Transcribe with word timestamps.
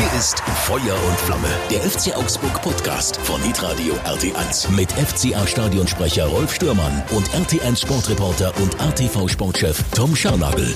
Hier 0.00 0.18
ist 0.18 0.40
Feuer 0.64 0.96
und 1.08 1.20
Flamme, 1.20 1.50
der 1.70 1.82
FC 1.82 2.16
Augsburg 2.16 2.62
Podcast 2.62 3.18
von 3.18 3.38
Hitradio 3.42 3.92
RT1 4.06 4.70
mit 4.70 4.90
FCA 4.92 5.46
Stadionsprecher 5.46 6.24
Rolf 6.24 6.54
Stürmann 6.54 7.02
und 7.10 7.28
RT1 7.28 7.82
Sportreporter 7.82 8.54
und 8.62 8.80
RTV 8.80 9.28
Sportchef 9.28 9.84
Tom 9.94 10.16
Scharnagel. 10.16 10.74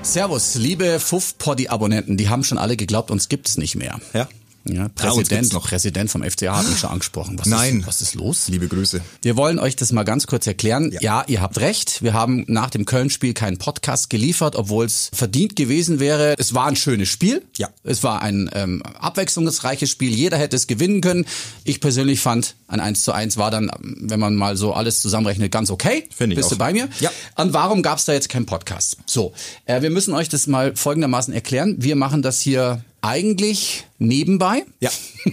Servus, 0.00 0.54
liebe 0.54 1.00
Fuff-Poddy-Abonnenten, 1.00 2.16
die 2.16 2.30
haben 2.30 2.44
schon 2.44 2.56
alle 2.56 2.78
geglaubt, 2.78 3.10
uns 3.10 3.28
gibt 3.28 3.46
es 3.46 3.58
nicht 3.58 3.76
mehr. 3.76 4.00
Ja. 4.14 4.26
Ja, 4.64 4.88
Präsident, 4.88 5.52
noch. 5.52 5.66
Präsident 5.66 6.10
vom 6.10 6.22
FCA 6.22 6.56
hat 6.56 6.68
mich 6.68 6.78
schon 6.78 6.90
angesprochen. 6.90 7.38
Was 7.38 7.46
Nein. 7.46 7.80
Ist, 7.80 7.86
was 7.86 8.00
ist 8.00 8.14
los? 8.14 8.48
Liebe 8.48 8.68
Grüße. 8.68 9.00
Wir 9.22 9.36
wollen 9.36 9.58
euch 9.58 9.74
das 9.74 9.90
mal 9.90 10.04
ganz 10.04 10.26
kurz 10.26 10.46
erklären. 10.46 10.92
Ja, 10.92 11.00
ja 11.00 11.24
ihr 11.26 11.40
habt 11.40 11.58
recht. 11.58 12.02
Wir 12.02 12.12
haben 12.12 12.44
nach 12.46 12.70
dem 12.70 12.84
Köln-Spiel 12.84 13.34
keinen 13.34 13.58
Podcast 13.58 14.08
geliefert, 14.08 14.54
obwohl 14.54 14.84
es 14.84 15.10
verdient 15.12 15.56
gewesen 15.56 15.98
wäre. 15.98 16.34
Es 16.38 16.54
war 16.54 16.66
ein 16.66 16.76
schönes 16.76 17.08
Spiel. 17.08 17.42
Ja. 17.56 17.70
Es 17.82 18.04
war 18.04 18.22
ein 18.22 18.50
ähm, 18.54 18.82
abwechslungsreiches 18.82 19.90
Spiel. 19.90 20.12
Jeder 20.12 20.38
hätte 20.38 20.54
es 20.54 20.68
gewinnen 20.68 21.00
können. 21.00 21.26
Ich 21.64 21.80
persönlich 21.80 22.20
fand, 22.20 22.54
ein 22.68 22.78
1 22.78 23.02
zu 23.02 23.12
1 23.12 23.36
war 23.36 23.50
dann, 23.50 23.70
wenn 23.80 24.20
man 24.20 24.36
mal 24.36 24.56
so 24.56 24.72
alles 24.74 25.00
zusammenrechnet, 25.00 25.50
ganz 25.50 25.70
okay. 25.70 26.08
Finde 26.14 26.34
ich 26.34 26.36
Bist 26.36 26.46
auch. 26.46 26.52
du 26.52 26.58
bei 26.58 26.72
mir? 26.72 26.88
Ja. 27.00 27.10
Und 27.36 27.52
warum 27.52 27.82
gab 27.82 27.98
es 27.98 28.04
da 28.04 28.12
jetzt 28.12 28.28
keinen 28.28 28.46
Podcast? 28.46 28.98
So, 29.06 29.32
äh, 29.64 29.82
wir 29.82 29.90
müssen 29.90 30.14
euch 30.14 30.28
das 30.28 30.46
mal 30.46 30.76
folgendermaßen 30.76 31.34
erklären. 31.34 31.76
Wir 31.78 31.96
machen 31.96 32.22
das 32.22 32.40
hier 32.40 32.84
eigentlich 33.02 33.84
nebenbei. 33.98 34.64
Ja. 34.80 34.90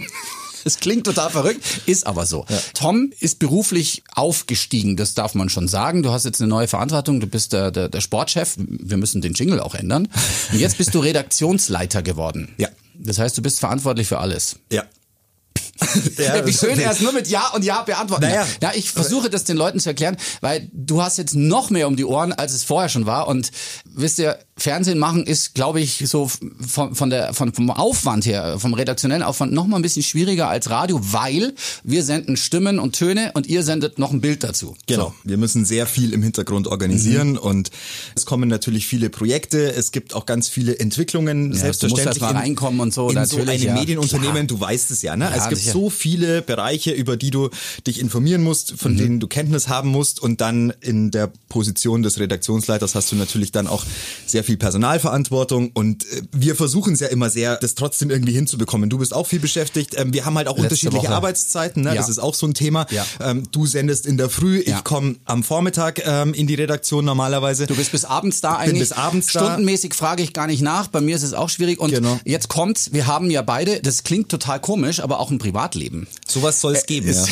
Es 0.62 0.78
klingt 0.78 1.06
total 1.06 1.30
verrückt, 1.30 1.64
ist 1.86 2.06
aber 2.06 2.26
so. 2.26 2.44
Tom 2.74 3.12
ist 3.18 3.38
beruflich 3.38 4.02
aufgestiegen, 4.14 4.96
das 4.96 5.14
darf 5.14 5.34
man 5.34 5.48
schon 5.48 5.68
sagen. 5.68 6.02
Du 6.02 6.10
hast 6.10 6.24
jetzt 6.26 6.40
eine 6.40 6.48
neue 6.48 6.68
Verantwortung, 6.68 7.18
du 7.18 7.26
bist 7.26 7.54
der, 7.54 7.70
der, 7.70 7.88
der 7.88 8.02
Sportchef. 8.02 8.56
Wir 8.58 8.98
müssen 8.98 9.22
den 9.22 9.32
Jingle 9.32 9.60
auch 9.60 9.74
ändern. 9.74 10.08
Und 10.52 10.60
jetzt 10.60 10.76
bist 10.76 10.94
du 10.94 10.98
Redaktionsleiter 11.00 12.02
geworden. 12.02 12.54
Ja. 12.58 12.68
Das 12.94 13.18
heißt, 13.18 13.38
du 13.38 13.42
bist 13.42 13.60
verantwortlich 13.60 14.06
für 14.06 14.18
alles. 14.18 14.56
Ja. 14.70 14.84
Wie 16.44 16.52
schön 16.52 16.78
er 16.78 16.90
es 16.92 17.00
nur 17.00 17.12
mit 17.12 17.28
Ja 17.28 17.48
und 17.54 17.64
Ja 17.64 17.82
beantworten 17.82 18.22
Naja. 18.24 18.46
Ja, 18.62 18.72
ich 18.74 18.90
versuche 18.90 19.30
das 19.30 19.44
den 19.44 19.56
Leuten 19.56 19.80
zu 19.80 19.88
erklären, 19.88 20.16
weil 20.40 20.68
du 20.72 21.02
hast 21.02 21.18
jetzt 21.18 21.34
noch 21.34 21.70
mehr 21.70 21.88
um 21.88 21.96
die 21.96 22.04
Ohren, 22.04 22.32
als 22.32 22.52
es 22.54 22.64
vorher 22.64 22.88
schon 22.88 23.06
war. 23.06 23.28
Und 23.28 23.50
wisst 23.84 24.18
ihr, 24.18 24.38
Fernsehen 24.56 24.98
machen 24.98 25.24
ist, 25.24 25.54
glaube 25.54 25.80
ich, 25.80 26.02
so 26.06 26.28
von, 26.28 26.94
von 26.94 27.08
der, 27.08 27.32
von, 27.32 27.54
vom 27.54 27.70
Aufwand 27.70 28.26
her, 28.26 28.58
vom 28.58 28.74
redaktionellen 28.74 29.22
Aufwand 29.22 29.52
noch 29.52 29.66
mal 29.66 29.76
ein 29.76 29.82
bisschen 29.82 30.02
schwieriger 30.02 30.48
als 30.50 30.68
Radio, 30.68 31.00
weil 31.02 31.54
wir 31.82 32.02
senden 32.04 32.36
Stimmen 32.36 32.78
und 32.78 32.94
Töne 32.94 33.30
und 33.34 33.46
ihr 33.46 33.62
sendet 33.62 33.98
noch 33.98 34.10
ein 34.12 34.20
Bild 34.20 34.44
dazu. 34.44 34.76
Genau. 34.86 35.14
Wir 35.24 35.38
müssen 35.38 35.64
sehr 35.64 35.86
viel 35.86 36.12
im 36.12 36.22
Hintergrund 36.22 36.66
Mhm. 36.66 36.72
organisieren 36.72 37.38
und 37.38 37.70
es 38.14 38.26
kommen 38.26 38.48
natürlich 38.50 38.86
viele 38.86 39.08
Projekte. 39.08 39.72
Es 39.72 39.92
gibt 39.92 40.14
auch 40.14 40.26
ganz 40.26 40.48
viele 40.48 40.78
Entwicklungen. 40.78 41.52
du 41.52 41.56
selbstverständlich 41.56 42.06
musst 42.06 42.06
erst 42.06 42.20
mal 42.20 42.30
in- 42.30 42.36
reinkommen 42.36 42.80
und 42.80 42.92
so, 42.92 43.08
In 43.08 43.14
natürlich, 43.14 43.46
so 43.46 43.50
einem 43.50 43.62
ja. 43.62 43.74
Medienunternehmen, 43.74 44.46
du 44.46 44.60
weißt 44.60 44.90
es 44.90 45.00
ja. 45.02 45.16
Ne? 45.16 45.24
Ja, 45.24 45.36
es 45.36 45.48
gibt 45.48 45.62
so 45.72 45.90
viele 45.90 46.42
Bereiche, 46.42 46.90
über 46.92 47.16
die 47.16 47.30
du 47.30 47.50
dich 47.86 48.00
informieren 48.00 48.42
musst, 48.42 48.72
Mhm. 48.72 48.76
von 48.78 48.96
denen 48.96 49.20
du 49.20 49.26
Kenntnis 49.28 49.68
haben 49.68 49.90
musst 49.90 50.20
und 50.20 50.40
dann 50.40 50.72
in 50.80 51.10
der 51.10 51.30
Position 51.48 52.02
des 52.02 52.18
Redaktionsleiters 52.18 52.94
hast 52.94 53.10
du 53.12 53.16
natürlich 53.16 53.52
dann 53.52 53.66
auch 53.66 53.84
sehr 54.26 54.44
viel 54.44 54.56
Personalverantwortung 54.56 55.70
und 55.74 56.04
äh, 56.12 56.22
wir 56.32 56.54
versuchen 56.56 56.92
es 56.94 57.00
ja 57.00 57.08
immer 57.08 57.30
sehr, 57.30 57.56
das 57.56 57.74
trotzdem 57.74 58.10
irgendwie 58.10 58.32
hinzubekommen. 58.32 58.90
Du 58.90 58.98
bist 58.98 59.14
auch 59.14 59.26
viel 59.26 59.40
beschäftigt. 59.40 59.94
Ähm, 59.96 60.12
Wir 60.12 60.24
haben 60.24 60.36
halt 60.36 60.48
auch 60.48 60.52
Letzte 60.56 60.64
unterschiedliche 60.66 61.06
Woche. 61.06 61.14
Arbeitszeiten. 61.14 61.82
Ne? 61.82 61.90
Ja. 61.90 61.94
Das 61.96 62.08
ist 62.08 62.18
auch 62.18 62.34
so 62.34 62.46
ein 62.46 62.54
Thema. 62.54 62.86
Ja. 62.90 63.06
Ähm, 63.20 63.44
Du 63.52 63.66
sendest 63.66 64.06
in 64.06 64.16
der 64.16 64.28
Früh, 64.30 64.58
ich 64.60 64.84
komme 64.84 65.16
am 65.24 65.42
Vormittag 65.42 66.02
ähm, 66.06 66.34
in 66.34 66.46
die 66.46 66.54
Redaktion 66.54 67.04
normalerweise. 67.04 67.66
Du 67.66 67.74
bist 67.74 67.92
bis 67.92 68.04
abends 68.04 68.40
da 68.40 68.56
eigentlich. 68.56 68.80
bis 68.80 68.92
abends 68.92 69.32
da. 69.32 69.40
Stundenmäßig 69.40 69.94
frage 69.94 70.22
ich 70.22 70.32
gar 70.32 70.46
nicht 70.46 70.62
nach. 70.62 70.88
Bei 70.88 71.00
mir 71.00 71.16
ist 71.16 71.22
es 71.22 71.32
auch 71.34 71.48
schwierig. 71.48 71.78
Und 71.80 71.90
Genau. 71.90 72.18
jetzt 72.24 72.48
kommt's. 72.48 72.92
Wir 72.92 73.06
haben 73.06 73.30
ja 73.30 73.42
beide, 73.42 73.80
das 73.80 74.02
klingt 74.04 74.28
total 74.28 74.60
komisch, 74.60 75.00
aber 75.00 75.20
auch 75.20 75.30
ein 75.30 75.38
Privatleben. 75.50 76.06
Sowas 76.28 76.60
soll 76.60 76.76
es 76.76 76.86
geben. 76.86 77.12
Ja. 77.12 77.26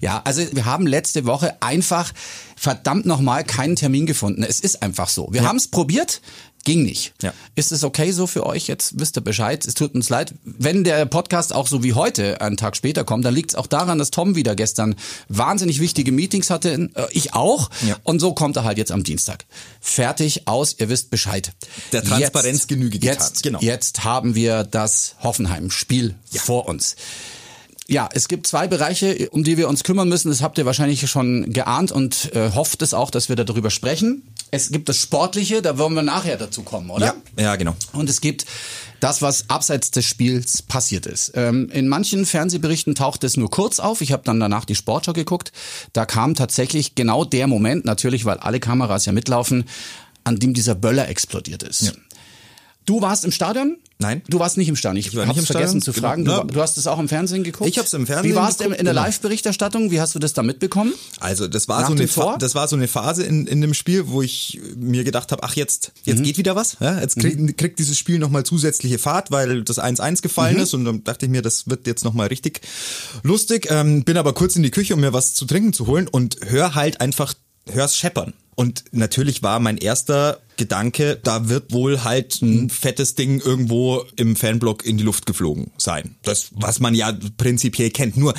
ja, 0.02 0.22
also 0.24 0.42
wir 0.52 0.66
haben 0.66 0.86
letzte 0.86 1.24
Woche 1.24 1.56
einfach 1.62 2.12
verdammt 2.54 3.06
nochmal 3.06 3.44
keinen 3.44 3.76
Termin 3.76 4.04
gefunden. 4.06 4.42
Es 4.42 4.60
ist 4.60 4.82
einfach 4.82 5.08
so. 5.08 5.28
Wir 5.30 5.42
haben 5.44 5.56
es 5.56 5.68
probiert. 5.68 6.20
Ging 6.64 6.82
nicht. 6.82 7.14
Ja. 7.22 7.32
Ist 7.54 7.70
es 7.70 7.84
okay 7.84 8.10
so 8.10 8.26
für 8.26 8.44
euch? 8.44 8.66
Jetzt 8.66 8.98
wisst 8.98 9.16
ihr 9.16 9.20
Bescheid. 9.20 9.64
Es 9.64 9.74
tut 9.74 9.94
uns 9.94 10.08
leid. 10.08 10.34
Wenn 10.42 10.82
der 10.82 11.06
Podcast 11.06 11.54
auch 11.54 11.68
so 11.68 11.84
wie 11.84 11.92
heute 11.94 12.40
einen 12.40 12.56
Tag 12.56 12.76
später 12.76 13.04
kommt, 13.04 13.24
dann 13.24 13.32
liegt 13.34 13.52
es 13.52 13.54
auch 13.54 13.68
daran, 13.68 14.00
dass 14.00 14.10
Tom 14.10 14.34
wieder 14.34 14.56
gestern 14.56 14.96
wahnsinnig 15.28 15.78
wichtige 15.78 16.10
Meetings 16.10 16.50
hatte. 16.50 16.72
Äh, 16.72 17.06
Ich 17.12 17.34
auch. 17.34 17.70
Ja. 17.86 17.96
Und 18.02 18.18
so 18.18 18.34
kommt 18.34 18.56
er 18.56 18.64
halt 18.64 18.78
jetzt 18.78 18.90
am 18.90 19.04
Dienstag. 19.04 19.46
Fertig, 19.80 20.48
aus, 20.48 20.74
ihr 20.78 20.88
wisst 20.88 21.10
Bescheid. 21.10 21.52
Der 21.92 22.02
Transparenz 22.02 22.58
jetzt, 22.62 22.68
Genüge 22.68 22.98
getan. 22.98 23.14
Jetzt, 23.14 23.42
Genau. 23.44 23.60
jetzt 23.60 24.02
haben 24.02 24.34
wir 24.34 24.64
das 24.64 25.14
Hoffenheim-Spiel 25.22 26.16
vor 26.34 26.66
uns. 26.66 26.96
Ja, 27.88 28.08
es 28.12 28.26
gibt 28.26 28.46
zwei 28.48 28.66
Bereiche, 28.66 29.28
um 29.30 29.44
die 29.44 29.56
wir 29.56 29.68
uns 29.68 29.84
kümmern 29.84 30.08
müssen. 30.08 30.28
Das 30.28 30.42
habt 30.42 30.58
ihr 30.58 30.66
wahrscheinlich 30.66 31.08
schon 31.08 31.52
geahnt 31.52 31.92
und 31.92 32.34
äh, 32.34 32.50
hofft 32.52 32.82
es 32.82 32.94
auch, 32.94 33.10
dass 33.10 33.28
wir 33.28 33.36
darüber 33.36 33.70
sprechen. 33.70 34.22
Es 34.50 34.70
gibt 34.70 34.88
das 34.88 34.96
Sportliche, 34.98 35.62
da 35.62 35.78
wollen 35.78 35.94
wir 35.94 36.02
nachher 36.02 36.36
dazu 36.36 36.62
kommen, 36.62 36.90
oder? 36.90 37.14
ja, 37.36 37.42
ja, 37.42 37.56
genau. 37.56 37.76
Und 37.92 38.10
es 38.10 38.20
gibt 38.20 38.46
das, 39.00 39.22
was 39.22 39.50
abseits 39.50 39.90
des 39.90 40.04
Spiels 40.04 40.62
passiert 40.62 41.06
ist. 41.06 41.32
Ähm, 41.34 41.68
in 41.72 41.86
manchen 41.86 42.26
Fernsehberichten 42.26 42.94
taucht 42.94 43.22
es 43.24 43.36
nur 43.36 43.50
kurz 43.50 43.78
auf. 43.78 44.00
Ich 44.00 44.12
habe 44.12 44.22
dann 44.24 44.40
danach 44.40 44.64
die 44.64 44.74
Sportschau 44.74 45.12
geguckt. 45.12 45.52
Da 45.92 46.06
kam 46.06 46.34
tatsächlich 46.34 46.94
genau 46.94 47.24
der 47.24 47.46
Moment, 47.46 47.84
natürlich, 47.84 48.24
weil 48.24 48.38
alle 48.38 48.58
Kameras 48.58 49.06
ja 49.06 49.12
mitlaufen, 49.12 49.64
an 50.24 50.38
dem 50.38 50.54
dieser 50.54 50.74
Böller 50.74 51.08
explodiert 51.08 51.62
ist. 51.62 51.82
Ja. 51.82 51.92
Du 52.86 53.02
warst 53.02 53.24
im 53.24 53.32
Stadion? 53.32 53.78
Nein. 53.98 54.22
Du 54.28 54.38
warst 54.38 54.58
nicht 54.58 54.68
im 54.68 54.76
Stadion. 54.76 54.98
Ich, 54.98 55.06
Ich 55.08 55.14
im 55.14 55.24
vergessen 55.24 55.46
Stadion. 55.46 55.82
zu 55.82 55.92
fragen. 55.92 56.24
Genau. 56.24 56.42
Du, 56.44 56.54
du 56.54 56.60
hast 56.60 56.76
es 56.78 56.86
auch 56.86 56.98
im 56.98 57.08
Fernsehen 57.08 57.42
geguckt? 57.44 57.68
Ich 57.68 57.78
hab's 57.78 57.92
im 57.94 58.06
Fernsehen 58.06 58.30
Wie 58.30 58.36
warst 58.36 58.60
du 58.60 58.64
geguckt, 58.64 58.78
in 58.78 58.84
der 58.84 58.94
genau. 58.94 59.06
Live-Berichterstattung? 59.06 59.90
Wie 59.90 60.00
hast 60.00 60.14
du 60.14 60.18
das 60.18 60.34
da 60.34 60.42
mitbekommen? 60.44 60.92
Also 61.18 61.48
das 61.48 61.66
war 61.66 61.80
Nach 61.80 61.88
so 61.88 61.94
eine 61.94 62.06
Fa- 62.06 62.36
das 62.38 62.54
war 62.54 62.68
so 62.68 62.76
eine 62.76 62.86
Phase 62.88 63.24
in, 63.24 63.46
in 63.46 63.60
dem 63.60 63.74
Spiel, 63.74 64.08
wo 64.08 64.22
ich 64.22 64.60
mir 64.76 65.02
gedacht 65.02 65.32
habe, 65.32 65.42
ach 65.42 65.56
jetzt 65.56 65.92
Mhm. 66.04 66.12
jetzt 66.12 66.22
geht 66.22 66.38
wieder 66.38 66.54
was, 66.54 66.76
ja? 66.80 67.00
jetzt 67.00 67.16
kriegt, 67.18 67.58
kriegt 67.58 67.78
dieses 67.80 67.98
Spiel 67.98 68.18
nochmal 68.20 68.44
zusätzliche 68.44 68.98
Fahrt, 68.98 69.30
weil 69.32 69.62
das 69.64 69.78
1-1 69.80 70.22
gefallen 70.22 70.56
Mhm. 70.56 70.62
ist 70.62 70.74
und 70.74 70.84
dann 70.84 71.02
dachte 71.04 71.26
ich 71.26 71.32
mir, 71.32 71.42
das 71.42 71.68
wird 71.68 71.86
jetzt 71.88 72.04
nochmal 72.04 72.28
richtig 72.28 72.60
lustig. 73.24 73.66
Ähm, 73.70 74.04
bin 74.04 74.16
aber 74.16 74.32
kurz 74.32 74.54
in 74.56 74.62
die 74.62 74.70
Küche, 74.70 74.94
um 74.94 75.00
mir 75.00 75.12
was 75.12 75.34
zu 75.34 75.44
trinken 75.46 75.72
zu 75.72 75.86
holen 75.88 76.06
und 76.06 76.36
hör 76.46 76.74
halt 76.76 77.00
einfach, 77.00 77.34
hör's 77.68 77.96
scheppern. 77.96 78.32
Und 78.56 78.84
natürlich 78.92 79.42
war 79.42 79.60
mein 79.60 79.76
erster 79.76 80.40
Gedanke, 80.56 81.20
da 81.22 81.48
wird 81.50 81.72
wohl 81.72 82.02
halt 82.04 82.40
Mhm. 82.40 82.64
ein 82.64 82.70
fettes 82.70 83.14
Ding 83.14 83.38
irgendwo 83.40 84.02
im 84.16 84.34
Fanblock 84.34 84.84
in 84.86 84.96
die 84.96 85.04
Luft 85.04 85.26
geflogen 85.26 85.70
sein. 85.76 86.16
Das, 86.22 86.48
was 86.52 86.80
man 86.80 86.94
ja 86.94 87.12
prinzipiell 87.36 87.90
kennt. 87.90 88.16
Nur, 88.16 88.32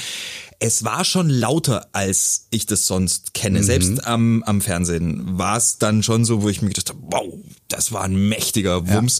es 0.60 0.84
war 0.84 1.06
schon 1.06 1.30
lauter, 1.30 1.88
als 1.92 2.48
ich 2.50 2.66
das 2.66 2.88
sonst 2.88 3.36
kenne. 3.36 3.62
Selbst 3.64 4.08
am, 4.08 4.42
am 4.42 4.60
Fernsehen 4.62 5.38
war 5.38 5.56
es 5.56 5.78
dann 5.78 6.02
schon 6.02 6.26
so, 6.26 6.42
wo 6.42 6.50
ich 6.50 6.64
mir 6.64 6.70
gedacht 6.70 6.90
habe, 6.90 7.00
wow, 7.04 7.32
das 7.68 7.92
war 7.92 8.02
ein 8.04 8.16
mächtiger 8.28 8.90
Wumms. 8.90 9.20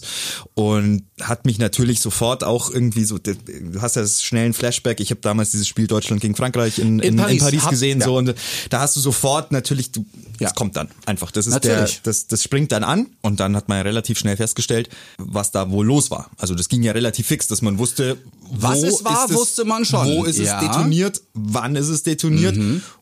Und 0.54 1.04
hat 1.20 1.44
mich 1.46 1.60
natürlich 1.60 2.00
sofort 2.00 2.42
auch 2.42 2.72
irgendwie 2.72 3.04
so, 3.04 3.18
du 3.18 3.36
hast 3.80 3.94
ja 3.94 4.02
das 4.02 4.20
schnellen 4.24 4.52
Flashback. 4.52 4.98
Ich 4.98 5.10
habe 5.10 5.20
damals 5.20 5.52
dieses 5.52 5.68
Spiel 5.68 5.86
Deutschland 5.86 6.20
gegen 6.20 6.34
Frankreich 6.34 6.80
in, 6.80 6.98
in, 6.98 7.10
in 7.10 7.16
Paris, 7.18 7.38
Paris. 7.44 7.62
Hab- 7.62 7.70
gesehen. 7.70 8.00
ja. 8.00 8.06
so 8.06 8.16
Und 8.16 8.34
da 8.70 8.80
hast 8.80 8.96
du 8.96 9.00
sofort 9.00 9.52
natürlich, 9.52 9.92
du, 9.92 10.04
Ja. 10.40 10.48
das 10.48 10.54
kommt 10.54 10.76
dann 10.76 10.88
einfach. 11.06 11.30
Das 11.30 11.46
ist 11.46 11.52
Natürlich. 11.54 11.94
der, 11.94 12.02
das, 12.04 12.26
das 12.26 12.42
springt 12.42 12.72
dann 12.72 12.84
an 12.84 13.06
und 13.22 13.40
dann 13.40 13.56
hat 13.56 13.68
man 13.68 13.78
ja 13.78 13.82
relativ 13.82 14.18
schnell 14.18 14.36
festgestellt, 14.36 14.88
was 15.18 15.50
da 15.50 15.70
wohl 15.70 15.86
los 15.86 16.10
war. 16.10 16.30
Also 16.38 16.54
das 16.54 16.68
ging 16.68 16.82
ja 16.82 16.92
relativ 16.92 17.26
fix, 17.26 17.46
dass 17.48 17.62
man 17.62 17.78
wusste, 17.78 18.18
Was 18.50 18.82
wo 18.82 18.86
es 18.86 19.04
war, 19.04 19.24
ist 19.24 19.30
es, 19.30 19.36
wusste 19.36 19.64
man 19.64 19.84
schon. 19.84 20.06
Wo 20.06 20.24
ist 20.24 20.38
Ja. 20.38 20.60
Mhm. 20.60 20.66
es 20.66 20.68
detoniert, 20.68 21.22
wann 21.34 21.76
ist 21.76 21.88
es 21.88 22.02
detoniert 22.02 22.56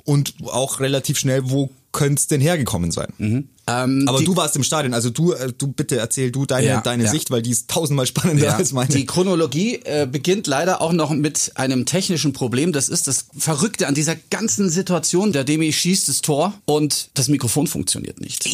und 0.04 0.34
auch 0.46 0.80
relativ 0.80 1.18
schnell, 1.18 1.50
wo 1.50 1.70
könnte 1.96 2.20
es 2.20 2.26
denn 2.28 2.40
hergekommen 2.40 2.90
sein. 2.92 3.08
Ähm, 3.18 4.04
Aber 4.06 4.22
du 4.22 4.36
warst 4.36 4.54
im 4.54 4.62
Stadion, 4.62 4.94
also 4.94 5.10
du, 5.10 5.32
äh, 5.32 5.52
du 5.56 5.66
bitte 5.68 5.96
erzähl 5.96 6.30
du 6.30 6.46
deine, 6.46 6.66
Ja, 6.66 6.80
deine 6.82 7.04
ja. 7.04 7.10
Sicht, 7.10 7.30
weil 7.30 7.42
die 7.42 7.50
ist 7.50 7.68
tausendmal 7.68 8.06
spannender 8.06 8.44
Ja, 8.44 8.56
als 8.56 8.72
meine. 8.72 8.88
die 8.94 9.06
Chronologie 9.06 9.80
äh, 9.84 10.06
beginnt 10.10 10.46
leider 10.46 10.80
auch 10.82 10.92
noch 10.92 11.10
mit 11.10 11.52
einem 11.56 11.86
technischen 11.86 12.32
Problem. 12.32 12.72
Das 12.72 12.88
ist 12.88 13.08
das 13.08 13.26
Verrückte 13.36 13.88
an 13.88 13.94
dieser 13.94 14.14
ganzen 14.14 14.68
Situation. 14.70 15.32
Der 15.32 15.42
Demi 15.44 15.72
schießt 15.72 16.08
das 16.08 16.20
Tor 16.20 16.52
und 16.66 17.08
das 17.14 17.28
Mikrofon 17.28 17.66
funktioniert 17.66 18.20
nicht. 18.20 18.46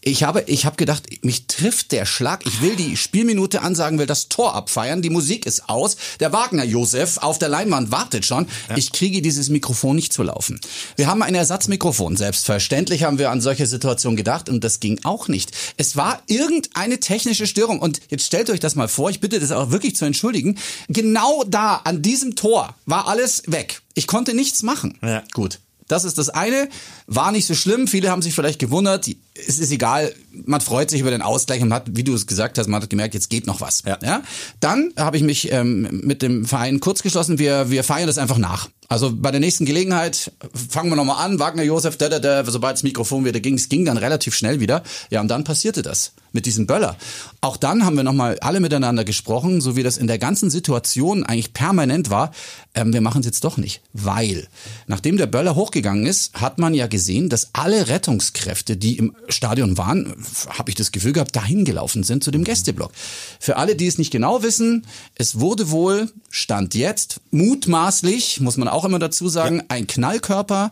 Ich 0.00 0.22
habe, 0.22 0.44
ich 0.46 0.64
habe 0.64 0.76
gedacht, 0.76 1.04
mich 1.24 1.48
trifft 1.48 1.92
der 1.92 2.06
Schlag. 2.06 2.46
Ich 2.46 2.62
will 2.62 2.76
die 2.76 2.96
Spielminute 2.96 3.62
ansagen, 3.62 3.98
will 3.98 4.06
das 4.06 4.28
Tor 4.28 4.54
abfeiern. 4.54 5.02
Die 5.02 5.10
Musik 5.10 5.44
ist 5.44 5.68
aus. 5.68 5.96
Der 6.20 6.32
Wagner 6.32 6.64
Josef 6.64 7.18
auf 7.18 7.38
der 7.38 7.48
Leinwand 7.48 7.90
wartet 7.90 8.24
schon. 8.24 8.46
Ich 8.76 8.92
kriege 8.92 9.22
dieses 9.22 9.48
Mikrofon 9.48 9.96
nicht 9.96 10.12
zu 10.12 10.22
laufen. 10.22 10.60
Wir 10.96 11.08
haben 11.08 11.22
ein 11.22 11.34
Ersatzmikrofon. 11.34 12.16
Selbstverständlich 12.16 13.02
haben 13.02 13.18
wir 13.18 13.30
an 13.30 13.40
solche 13.40 13.66
Situationen 13.66 14.16
gedacht 14.16 14.48
und 14.48 14.62
das 14.62 14.80
ging 14.80 15.00
auch 15.02 15.26
nicht. 15.26 15.50
Es 15.76 15.96
war 15.96 16.22
irgendeine 16.26 17.00
technische 17.00 17.46
Störung 17.46 17.80
und 17.80 18.00
jetzt 18.08 18.24
stellt 18.24 18.50
euch 18.50 18.60
das 18.60 18.76
mal 18.76 18.88
vor. 18.88 19.10
Ich 19.10 19.20
bitte 19.20 19.40
das 19.40 19.50
auch 19.50 19.70
wirklich 19.70 19.96
zu 19.96 20.04
entschuldigen. 20.04 20.58
Genau 20.88 21.44
da 21.44 21.76
an 21.84 22.02
diesem 22.02 22.36
Tor 22.36 22.74
war 22.86 23.08
alles 23.08 23.42
weg. 23.46 23.82
Ich 23.94 24.06
konnte 24.06 24.32
nichts 24.34 24.62
machen. 24.62 24.96
Ja. 25.02 25.24
Gut. 25.34 25.58
Das 25.88 26.04
ist 26.04 26.18
das 26.18 26.28
eine. 26.28 26.68
War 27.06 27.32
nicht 27.32 27.46
so 27.46 27.54
schlimm. 27.54 27.88
Viele 27.88 28.10
haben 28.10 28.22
sich 28.22 28.34
vielleicht 28.34 28.58
gewundert. 28.58 29.08
Es 29.46 29.58
ist 29.58 29.70
egal, 29.70 30.12
man 30.46 30.60
freut 30.60 30.90
sich 30.90 31.00
über 31.00 31.10
den 31.10 31.22
Ausgleich 31.22 31.62
und 31.62 31.72
hat, 31.72 31.84
wie 31.90 32.04
du 32.04 32.14
es 32.14 32.26
gesagt 32.26 32.58
hast, 32.58 32.66
man 32.68 32.82
hat 32.82 32.90
gemerkt, 32.90 33.14
jetzt 33.14 33.30
geht 33.30 33.46
noch 33.46 33.60
was. 33.60 33.82
Ja. 33.86 33.98
Ja? 34.02 34.22
Dann 34.60 34.92
habe 34.96 35.16
ich 35.16 35.22
mich 35.22 35.52
ähm, 35.52 36.00
mit 36.02 36.22
dem 36.22 36.44
Verein 36.44 36.80
kurz 36.80 37.02
geschlossen, 37.02 37.38
wir, 37.38 37.70
wir 37.70 37.84
feiern 37.84 38.06
das 38.06 38.18
einfach 38.18 38.38
nach. 38.38 38.68
Also 38.90 39.12
bei 39.14 39.30
der 39.30 39.40
nächsten 39.40 39.66
Gelegenheit 39.66 40.32
fangen 40.70 40.88
wir 40.88 40.96
nochmal 40.96 41.22
an, 41.22 41.38
Wagner 41.38 41.62
Josef, 41.62 41.98
da, 41.98 42.08
da, 42.08 42.18
da, 42.18 42.42
sobald 42.50 42.74
das 42.74 42.82
Mikrofon 42.82 43.26
wieder 43.26 43.38
ging, 43.38 43.54
es 43.54 43.68
ging 43.68 43.84
dann 43.84 43.98
relativ 43.98 44.34
schnell 44.34 44.60
wieder. 44.60 44.82
Ja, 45.10 45.20
und 45.20 45.28
dann 45.28 45.44
passierte 45.44 45.82
das 45.82 46.12
mit 46.32 46.46
diesem 46.46 46.66
Böller. 46.66 46.96
Auch 47.42 47.58
dann 47.58 47.84
haben 47.84 47.96
wir 47.96 48.02
nochmal 48.02 48.38
alle 48.40 48.60
miteinander 48.60 49.04
gesprochen, 49.04 49.60
so 49.60 49.76
wie 49.76 49.82
das 49.82 49.98
in 49.98 50.06
der 50.06 50.18
ganzen 50.18 50.48
Situation 50.48 51.24
eigentlich 51.24 51.52
permanent 51.52 52.08
war. 52.08 52.32
Ähm, 52.74 52.94
wir 52.94 53.02
machen 53.02 53.20
es 53.20 53.26
jetzt 53.26 53.44
doch 53.44 53.58
nicht, 53.58 53.82
weil 53.92 54.48
nachdem 54.86 55.18
der 55.18 55.26
Böller 55.26 55.54
hochgegangen 55.54 56.06
ist, 56.06 56.34
hat 56.40 56.58
man 56.58 56.72
ja 56.72 56.86
gesehen, 56.86 57.28
dass 57.28 57.50
alle 57.52 57.88
Rettungskräfte, 57.88 58.78
die 58.78 58.96
im 58.96 59.14
Stadion 59.28 59.78
waren, 59.78 60.14
habe 60.48 60.70
ich 60.70 60.74
das 60.74 60.92
Gefühl 60.92 61.12
gehabt, 61.12 61.36
dahin 61.36 61.64
gelaufen 61.64 62.02
sind 62.02 62.24
zu 62.24 62.30
dem 62.30 62.44
Gästeblock. 62.44 62.92
Für 63.40 63.56
alle, 63.56 63.76
die 63.76 63.86
es 63.86 63.98
nicht 63.98 64.10
genau 64.10 64.42
wissen, 64.42 64.86
es 65.14 65.40
wurde 65.40 65.70
wohl, 65.70 66.10
stand 66.30 66.74
jetzt, 66.74 67.20
mutmaßlich, 67.30 68.40
muss 68.40 68.56
man 68.56 68.68
auch 68.68 68.84
immer 68.84 68.98
dazu 68.98 69.28
sagen, 69.28 69.62
ein 69.68 69.86
Knallkörper 69.86 70.70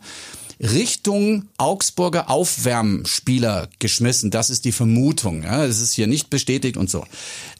Richtung 0.59 1.47
Augsburger 1.57 2.29
Aufwärmspieler 2.29 3.69
geschmissen. 3.79 4.31
Das 4.31 4.49
ist 4.49 4.65
die 4.65 4.71
Vermutung. 4.71 5.43
Ja, 5.43 5.67
das 5.67 5.79
ist 5.79 5.93
hier 5.93 6.07
nicht 6.07 6.29
bestätigt 6.29 6.77
und 6.77 6.89
so. 6.89 7.05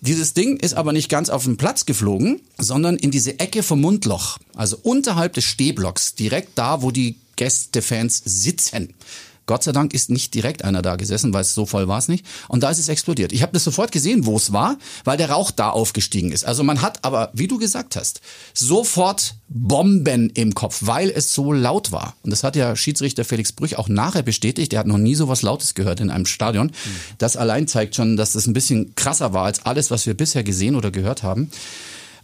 Dieses 0.02 0.34
Ding 0.34 0.58
ist 0.58 0.74
aber 0.74 0.94
nicht 0.94 1.10
ganz 1.10 1.30
auf 1.30 1.44
den 1.44 1.58
Platz 1.58 1.86
geflogen, 1.86 2.42
sondern 2.58 2.96
in 2.96 3.12
diese 3.12 3.40
Ecke 3.40 3.62
vom 3.62 3.82
Mundloch. 3.82 4.40
Also 4.56 4.80
unterhalb 4.82 5.34
des 5.34 5.44
Stehblocks, 5.44 6.16
direkt 6.16 6.58
da, 6.58 6.82
wo 6.82 6.92
die 6.92 7.18
Gästefans 7.36 8.22
sitzen. 8.26 8.96
Gott 9.48 9.64
sei 9.64 9.72
Dank 9.72 9.94
ist 9.94 10.10
nicht 10.12 10.34
direkt 10.34 10.64
einer 10.64 10.82
da 10.82 10.98
gesessen, 10.98 11.34
weil 11.34 11.42
es 11.42 11.56
so 11.56 11.66
voll 11.66 11.88
war 11.88 11.98
es 11.98 12.08
nicht. 12.08 12.26
Und 12.48 12.62
da 12.62 12.70
ist 12.70 12.80
es 12.80 12.90
explodiert. 12.90 13.32
Ich 13.32 13.42
habe 13.42 13.54
das 13.54 13.64
sofort 13.64 13.92
gesehen, 13.92 14.26
wo 14.26 14.36
es 14.36 14.54
war, 14.54 14.78
weil 15.04 15.18
der 15.18 15.32
Rauch 15.32 15.52
da 15.52 15.70
aufgestiegen 15.72 16.32
ist. 16.32 16.46
Also 16.46 16.64
man 16.64 16.82
hat 16.82 17.04
aber, 17.04 17.32
wie 17.34 17.48
du 17.48 17.58
gesagt 17.58 17.96
hast, 17.96 18.22
sofort 18.54 19.36
Bomben 19.50 20.30
im 20.32 20.54
Kopf, 20.54 20.80
weil 20.82 21.10
es 21.10 21.34
so 21.34 21.54
laut 21.54 21.92
war. 21.92 22.16
Und 22.24 22.32
das 22.32 22.44
hat 22.44 22.56
ja 22.58 22.76
Schiedsrichter 22.76 23.24
Felix 23.24 23.54
Brüch 23.54 23.78
auch 23.78 23.88
nachher 23.88 24.22
bestätigt. 24.22 24.74
Er 24.74 24.80
hat 24.80 24.88
noch 24.88 24.98
nie 24.98 25.16
so 25.16 25.30
was 25.30 25.42
Lautes 25.42 25.74
gehört 25.74 26.02
in 26.02 26.10
einem 26.10 26.26
Stadion. 26.26 26.72
Das 27.18 27.38
allein 27.38 27.68
zeigt 27.68 27.96
schon, 27.96 28.18
dass 28.18 28.34
das 28.34 28.48
ein 28.48 28.54
bisschen 28.54 28.94
krasser 28.96 29.34
war 29.34 29.46
als 29.46 29.66
alles, 29.66 29.90
was 29.90 30.06
wir 30.06 30.14
bisher 30.14 30.44
gesehen 30.44 30.76
oder 30.76 30.92
gehört 30.92 31.24
haben. 31.24 31.50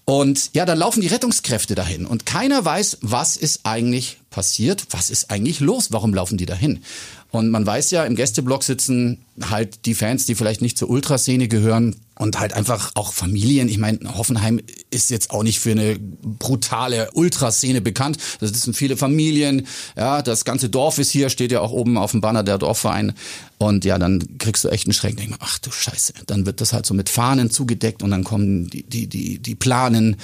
Und 0.06 0.50
ja, 0.54 0.66
dann 0.66 0.78
laufen 0.78 1.02
die 1.02 1.08
Rettungskräfte 1.08 1.76
dahin 1.76 2.06
und 2.06 2.26
keiner 2.26 2.64
weiß, 2.66 2.98
was 3.02 3.38
ist 3.38 3.62
eigentlich 3.64 4.18
passiert, 4.30 4.86
was 4.90 5.10
ist 5.10 5.32
eigentlich 5.32 5.62
los, 5.62 5.92
warum 5.92 6.14
laufen 6.14 6.38
die 6.38 6.46
dahin? 6.46 6.84
Und 7.34 7.50
man 7.50 7.66
weiß 7.66 7.90
ja, 7.90 8.04
im 8.04 8.16
Gästeblock 8.16 8.64
sitzen 8.64 9.26
halt 9.50 9.88
die 9.88 9.96
Fans, 9.96 10.28
die 10.28 10.36
vielleicht 10.36 10.62
nicht 10.62 10.78
zur 10.78 10.92
Ultraszene 10.92 11.48
gehören 11.48 11.96
und 12.20 12.40
halt 12.40 12.54
einfach 12.54 12.92
auch 12.94 13.12
Familien. 13.12 13.68
Ich 13.68 13.80
meine, 13.80 14.00
Hoffenheim 14.16 14.62
ist 14.92 15.10
jetzt 15.10 15.32
auch 15.32 15.42
nicht 15.42 15.60
für 15.60 15.72
eine 15.72 15.98
brutale 16.00 17.10
Ultraszene 17.14 17.82
bekannt. 17.82 18.18
Das 18.40 18.52
sind 18.52 18.76
viele 18.76 18.98
Familien. 18.98 19.66
Ja, 19.98 20.22
das 20.22 20.46
ganze 20.46 20.70
Dorf 20.70 21.00
ist 21.00 21.10
hier, 21.10 21.30
steht 21.30 21.52
ja 21.52 21.62
auch 21.62 21.72
oben 21.72 21.98
auf 21.98 22.12
dem 22.12 22.22
Banner 22.22 22.44
der 22.44 22.60
Dorfverein. 22.60 23.14
Und 23.58 23.84
ja, 23.84 23.98
dann 23.98 24.38
kriegst 24.38 24.64
du 24.64 24.70
echt 24.70 24.86
einen 24.86 24.94
Schreck. 24.94 25.18
Denk 25.18 25.32
mal, 25.32 25.38
ach 25.40 25.58
du 25.58 25.72
Scheiße. 25.72 26.14
Dann 26.28 26.46
wird 26.46 26.62
das 26.62 26.74
halt 26.74 26.86
so 26.86 26.94
mit 26.94 27.10
Fahnen 27.10 27.50
zugedeckt 27.50 28.04
und 28.04 28.12
dann 28.12 28.24
kommen 28.24 28.70
die, 28.70 28.84
die, 28.84 29.08
die, 29.08 29.40
die 29.40 29.56
Planen, 29.56 30.18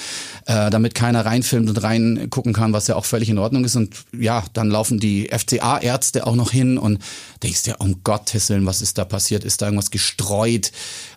äh, 0.46 0.70
damit 0.70 0.94
keiner 0.94 1.26
reinfilmt 1.26 1.70
und 1.70 1.82
reingucken 1.82 2.54
kann, 2.54 2.74
was 2.74 2.88
ja 2.88 2.96
auch 2.96 3.06
völlig 3.06 3.30
in 3.30 3.40
Ordnung 3.40 3.66
ist. 3.66 3.76
Und 3.76 3.96
ja, 4.18 4.44
dann 4.54 4.70
laufen 4.70 5.00
die 5.00 5.30
FCA-Ärzte 5.32 6.28
auch 6.28 6.36
noch 6.36 6.52
hin 6.52 6.78
und 6.78 6.99
denkst 7.44 7.64
dir, 7.64 7.78
um 7.80 8.04
Gottes 8.04 8.50
Willen, 8.50 8.66
was 8.66 8.82
ist 8.82 8.98
da 8.98 9.06
passiert? 9.06 9.44
Ist 9.44 9.62
da 9.62 9.68
irgendwas 9.68 9.92
gestreut? 9.92 10.72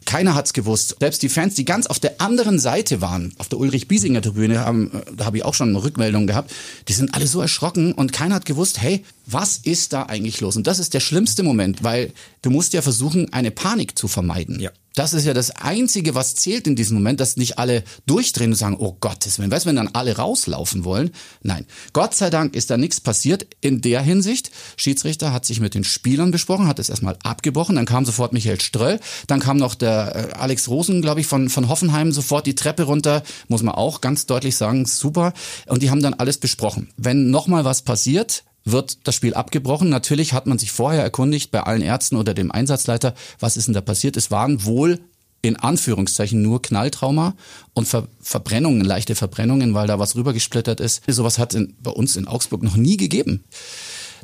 Keiner 0.05 0.34
hat's 0.34 0.52
gewusst. 0.52 0.96
Selbst 1.00 1.23
die 1.23 1.29
Fans, 1.29 1.55
die 1.55 1.64
ganz 1.64 1.87
auf 1.87 2.00
der 2.00 2.20
anderen 2.20 2.58
Seite 2.58 3.00
waren, 3.00 3.34
auf 3.38 3.49
der 3.49 3.58
Ulrich-Biesinger-Tribüne, 3.58 4.55
äh, 4.55 5.14
da 5.17 5.25
habe 5.25 5.38
ich 5.38 5.44
auch 5.44 5.55
schon 5.55 5.70
eine 5.70 5.82
Rückmeldung 5.82 6.26
gehabt, 6.26 6.52
die 6.88 6.93
sind 6.93 7.14
alle 7.14 7.26
so 7.26 7.40
erschrocken 7.40 7.93
und 7.93 8.12
keiner 8.12 8.34
hat 8.34 8.44
gewusst, 8.44 8.81
hey, 8.81 9.05
was 9.26 9.58
ist 9.58 9.93
da 9.93 10.05
eigentlich 10.05 10.40
los? 10.40 10.56
Und 10.56 10.67
das 10.67 10.79
ist 10.79 10.94
der 10.94 11.00
schlimmste 11.00 11.43
Moment, 11.43 11.82
weil 11.82 12.12
du 12.43 12.50
musst 12.50 12.73
ja 12.73 12.82
versuchen, 12.82 13.32
eine 13.32 13.50
Panik 13.50 13.96
zu 13.96 14.08
vermeiden. 14.08 14.61
Ja. 14.61 14.70
Das 14.94 15.14
ist 15.14 15.24
ja 15.24 15.34
das 15.34 15.50
Einzige, 15.50 16.14
was 16.14 16.34
zählt 16.34 16.66
in 16.66 16.76
diesem 16.76 16.96
Moment, 16.96 17.20
dass 17.20 17.36
nicht 17.36 17.58
alle 17.58 17.82
durchdrehen 18.06 18.50
und 18.50 18.56
sagen, 18.56 18.76
oh 18.78 18.96
Gottes 19.00 19.38
Willen, 19.38 19.50
weißt 19.50 19.64
du, 19.64 19.68
wenn 19.68 19.76
dann 19.76 19.88
alle 19.88 20.16
rauslaufen 20.16 20.84
wollen? 20.84 21.10
Nein. 21.42 21.66
Gott 21.92 22.14
sei 22.14 22.30
Dank 22.30 22.54
ist 22.54 22.70
da 22.70 22.76
nichts 22.76 23.00
passiert 23.00 23.46
in 23.60 23.80
der 23.80 24.02
Hinsicht. 24.02 24.50
Schiedsrichter 24.76 25.32
hat 25.32 25.46
sich 25.46 25.60
mit 25.60 25.74
den 25.74 25.84
Spielern 25.84 26.30
besprochen, 26.30 26.66
hat 26.66 26.78
es 26.78 26.90
erstmal 26.90 27.16
abgebrochen, 27.22 27.76
dann 27.76 27.86
kam 27.86 28.04
sofort 28.04 28.32
Michael 28.32 28.60
Ströll, 28.60 29.00
dann 29.26 29.40
kam 29.40 29.56
noch 29.56 29.74
der 29.74 30.32
äh, 30.32 30.32
Alex 30.34 30.68
Rosen, 30.68 31.02
glaube 31.02 31.20
ich, 31.20 31.26
von, 31.26 31.48
von 31.48 31.68
Hoffenheim 31.68 32.12
sofort 32.12 32.46
die 32.46 32.54
Treppe 32.54 32.84
runter, 32.84 33.22
muss 33.48 33.62
man 33.62 33.74
auch 33.74 34.00
ganz 34.00 34.26
deutlich 34.26 34.56
sagen, 34.56 34.86
super. 34.86 35.32
Und 35.66 35.82
die 35.82 35.90
haben 35.90 36.02
dann 36.02 36.14
alles 36.14 36.38
besprochen. 36.38 36.90
Wenn 36.96 37.30
nochmal 37.30 37.64
was 37.64 37.82
passiert, 37.82 38.44
wird 38.64 39.06
das 39.06 39.14
Spiel 39.14 39.34
abgebrochen. 39.34 39.88
Natürlich 39.88 40.32
hat 40.32 40.46
man 40.46 40.58
sich 40.58 40.72
vorher 40.72 41.02
erkundigt 41.02 41.50
bei 41.50 41.62
allen 41.62 41.82
Ärzten 41.82 42.16
oder 42.16 42.34
dem 42.34 42.52
Einsatzleiter, 42.52 43.14
was 43.38 43.56
ist 43.56 43.66
denn 43.66 43.74
da 43.74 43.80
passiert. 43.80 44.16
Es 44.16 44.30
waren 44.30 44.64
wohl 44.64 45.00
in 45.42 45.56
Anführungszeichen 45.56 46.40
nur 46.40 46.62
Knalltrauma 46.62 47.34
und 47.74 47.88
Ver 47.88 48.06
Verbrennungen, 48.20 48.82
leichte 48.82 49.16
Verbrennungen, 49.16 49.74
weil 49.74 49.88
da 49.88 49.98
was 49.98 50.14
rübergesplittert 50.14 50.80
ist. 50.80 51.02
Sowas 51.08 51.38
hat 51.38 51.54
in, 51.54 51.74
bei 51.82 51.90
uns 51.90 52.16
in 52.16 52.28
Augsburg 52.28 52.62
noch 52.62 52.76
nie 52.76 52.96
gegeben. 52.96 53.42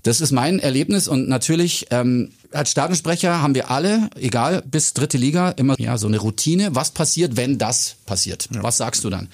Das 0.02 0.20
ist 0.20 0.32
mein 0.32 0.58
Erlebnis 0.58 1.08
und 1.08 1.28
natürlich 1.28 1.86
ähm, 1.90 2.32
als 2.52 2.70
Stadionsprecher 2.70 3.42
haben 3.42 3.54
wir 3.54 3.70
alle, 3.70 4.08
egal 4.16 4.62
bis 4.62 4.94
dritte 4.94 5.18
Liga, 5.18 5.50
immer 5.50 5.78
ja 5.78 5.98
so 5.98 6.06
eine 6.06 6.18
Routine. 6.18 6.74
Was 6.74 6.90
passiert, 6.90 7.36
wenn 7.36 7.58
das 7.58 7.96
passiert? 8.06 8.48
Was 8.50 8.78
sagst 8.78 9.04
du 9.04 9.10
dann? 9.10 9.28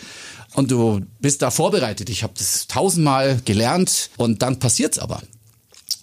Und 0.55 0.71
du 0.71 1.01
bist 1.21 1.43
da 1.43 1.51
vorbereitet. 1.51 2.11
Ich 2.11 2.23
habe 2.23 2.33
das 2.37 2.67
tausendmal 2.69 3.41
gelernt 3.45 4.11
und 4.17 4.43
dann 4.43 4.59
passiert's 4.59 4.99
aber. 4.99 5.21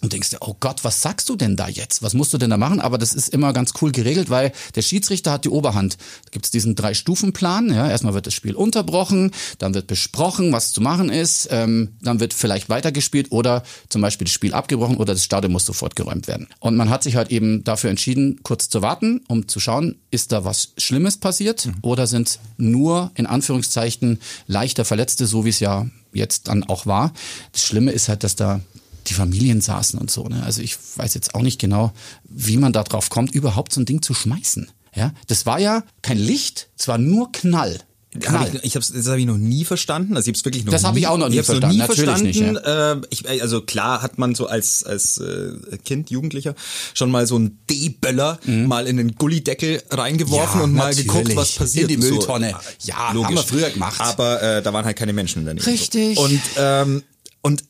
Und 0.02 0.12
denkst 0.12 0.30
dir, 0.30 0.38
oh 0.40 0.56
Gott, 0.58 0.82
was 0.82 1.00
sagst 1.00 1.28
du 1.28 1.36
denn 1.36 1.56
da 1.56 1.68
jetzt? 1.68 2.02
Was 2.02 2.12
musst 2.12 2.34
du 2.34 2.38
denn 2.38 2.50
da 2.50 2.56
machen? 2.56 2.80
Aber 2.80 2.98
das 2.98 3.14
ist 3.14 3.28
immer 3.28 3.52
ganz 3.52 3.72
cool 3.80 3.92
geregelt, 3.92 4.30
weil 4.30 4.52
der 4.74 4.82
Schiedsrichter 4.82 5.30
hat 5.30 5.44
die 5.44 5.48
Oberhand. 5.48 5.96
Da 6.24 6.30
gibt's 6.32 6.50
diesen 6.50 6.74
Drei-Stufen-Plan. 6.74 7.72
Ja, 7.72 7.88
erstmal 7.88 8.12
wird 8.12 8.26
das 8.26 8.34
Spiel 8.34 8.56
unterbrochen, 8.56 9.30
dann 9.58 9.74
wird 9.74 9.86
besprochen, 9.86 10.52
was 10.52 10.72
zu 10.72 10.80
machen 10.80 11.08
ist, 11.08 11.48
ähm, 11.52 11.90
dann 12.02 12.18
wird 12.18 12.34
vielleicht 12.34 12.68
weitergespielt 12.68 13.30
oder 13.30 13.62
zum 13.88 14.02
Beispiel 14.02 14.24
das 14.24 14.34
Spiel 14.34 14.54
abgebrochen 14.54 14.96
oder 14.96 15.14
das 15.14 15.24
Stadion 15.24 15.52
muss 15.52 15.64
sofort 15.64 15.94
geräumt 15.94 16.26
werden. 16.26 16.48
Und 16.58 16.76
man 16.76 16.90
hat 16.90 17.04
sich 17.04 17.14
halt 17.14 17.30
eben 17.30 17.62
dafür 17.62 17.90
entschieden, 17.90 18.40
kurz 18.42 18.68
zu 18.68 18.82
warten, 18.82 19.20
um 19.28 19.46
zu 19.46 19.60
schauen, 19.60 20.00
ist 20.10 20.32
da 20.32 20.44
was 20.44 20.72
Schlimmes 20.78 21.18
passiert 21.18 21.66
mhm. 21.66 21.74
oder 21.82 22.08
sind 22.08 22.40
nur 22.56 23.12
in 23.14 23.26
Anführungszeichen 23.26 24.18
leichter 24.48 24.84
Verletzte, 24.84 25.26
so 25.26 25.44
wie 25.44 25.50
es 25.50 25.60
ja 25.60 25.86
jetzt 26.12 26.48
dann 26.48 26.64
auch 26.64 26.86
war. 26.86 27.12
Das 27.52 27.62
Schlimme 27.64 27.92
ist 27.92 28.08
halt, 28.08 28.24
dass 28.24 28.36
da 28.36 28.60
die 29.06 29.14
Familien 29.14 29.60
saßen 29.60 29.98
und 29.98 30.10
so. 30.10 30.24
Ne? 30.24 30.42
Also 30.44 30.62
ich 30.62 30.76
weiß 30.96 31.14
jetzt 31.14 31.34
auch 31.34 31.42
nicht 31.42 31.60
genau, 31.60 31.92
wie 32.24 32.56
man 32.56 32.72
da 32.72 32.82
drauf 32.82 33.10
kommt, 33.10 33.34
überhaupt 33.34 33.72
so 33.72 33.80
ein 33.80 33.86
Ding 33.86 34.02
zu 34.02 34.14
schmeißen. 34.14 34.70
Ja, 34.94 35.12
das 35.26 35.46
war 35.46 35.58
ja 35.58 35.84
kein 36.02 36.18
Licht, 36.18 36.68
es 36.78 36.86
war 36.86 36.98
nur 36.98 37.32
Knall. 37.32 37.80
Hab 38.26 38.54
ich 38.54 38.62
ich 38.62 38.76
hab's, 38.76 38.92
das 38.92 39.06
habe 39.06 39.20
ich 39.20 39.26
noch 39.26 39.38
nie 39.38 39.64
verstanden. 39.64 40.16
Also 40.16 40.30
ich 40.30 40.36
hab's 40.36 40.44
wirklich 40.44 40.66
noch 40.66 40.72
das 40.72 40.84
habe 40.84 40.98
ich 40.98 41.06
auch 41.06 41.16
noch 41.16 41.30
nie 41.30 41.38
ich 41.38 41.46
verstanden. 41.46 41.78
Noch 41.78 41.86
nie 41.86 41.94
Natürlich 41.94 42.10
verstanden. 42.10 42.52
Nicht, 42.52 42.66
ja. 42.66 42.92
äh, 42.92 43.00
ich, 43.08 43.42
also 43.42 43.62
klar 43.62 44.02
hat 44.02 44.18
man 44.18 44.34
so 44.34 44.48
als 44.48 44.84
als 44.84 45.16
äh, 45.16 45.78
Kind, 45.82 46.10
Jugendlicher 46.10 46.54
schon 46.92 47.10
mal 47.10 47.26
so 47.26 47.36
einen 47.36 47.60
D-Böller 47.70 48.38
mhm. 48.44 48.66
mal 48.66 48.86
in 48.86 48.98
den 48.98 49.14
Gullideckel 49.14 49.82
reingeworfen 49.88 50.58
Ja, 50.60 50.64
und 50.64 50.74
mal 50.74 50.90
natürlich. 50.90 51.06
geguckt, 51.06 51.36
was 51.36 51.52
passiert. 51.52 51.90
In 51.90 52.00
die 52.00 52.06
So, 52.06 52.14
Mülltonne. 52.14 52.54
Ja, 52.82 52.96
haben 53.14 53.34
wir 53.34 53.42
früher 53.42 53.70
gemacht. 53.70 53.98
Aber 53.98 54.42
äh, 54.42 54.62
da 54.62 54.74
waren 54.74 54.84
halt 54.84 54.98
keine 54.98 55.14
Menschen 55.14 55.46
daneben. 55.46 55.64
Richtig. 55.64 56.18
Und 56.18 56.40
ähm, 56.58 57.02
und 57.42 57.64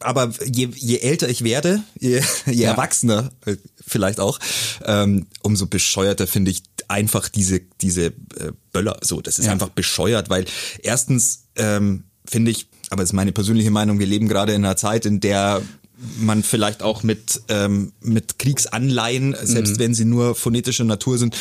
aber 0.00 0.32
je, 0.44 0.68
je 0.74 0.98
älter 0.98 1.28
ich 1.28 1.42
werde, 1.44 1.82
je, 1.98 2.22
je 2.46 2.52
Ja. 2.64 2.70
erwachsener 2.70 3.30
äh, 3.44 3.56
vielleicht 3.86 4.20
auch, 4.20 4.38
ähm, 4.84 5.26
umso 5.42 5.66
bescheuerter 5.66 6.26
finde 6.26 6.50
ich 6.52 6.62
einfach 6.88 7.28
diese 7.28 7.60
diese 7.80 8.06
äh, 8.06 8.12
Böller. 8.72 8.98
So, 9.02 9.20
das 9.20 9.38
ist 9.38 9.46
Ja. 9.46 9.52
einfach 9.52 9.70
bescheuert, 9.70 10.30
weil 10.30 10.44
erstens 10.82 11.46
ähm, 11.56 12.04
finde 12.24 12.50
ich, 12.52 12.68
aber 12.90 13.02
das 13.02 13.10
ist 13.10 13.14
meine 13.14 13.32
persönliche 13.32 13.70
Meinung, 13.70 13.98
wir 13.98 14.06
leben 14.06 14.28
gerade 14.28 14.52
in 14.52 14.64
einer 14.64 14.76
Zeit, 14.76 15.06
in 15.06 15.20
der 15.20 15.60
man 16.18 16.42
vielleicht 16.42 16.82
auch 16.82 17.02
mit 17.02 17.40
ähm, 17.48 17.92
mit 18.02 18.38
Kriegsanleihen, 18.38 19.34
selbst 19.42 19.78
wenn 19.78 19.94
sie 19.94 20.04
nur 20.04 20.34
phonetischer 20.34 20.84
Natur 20.84 21.16
sind, 21.18 21.34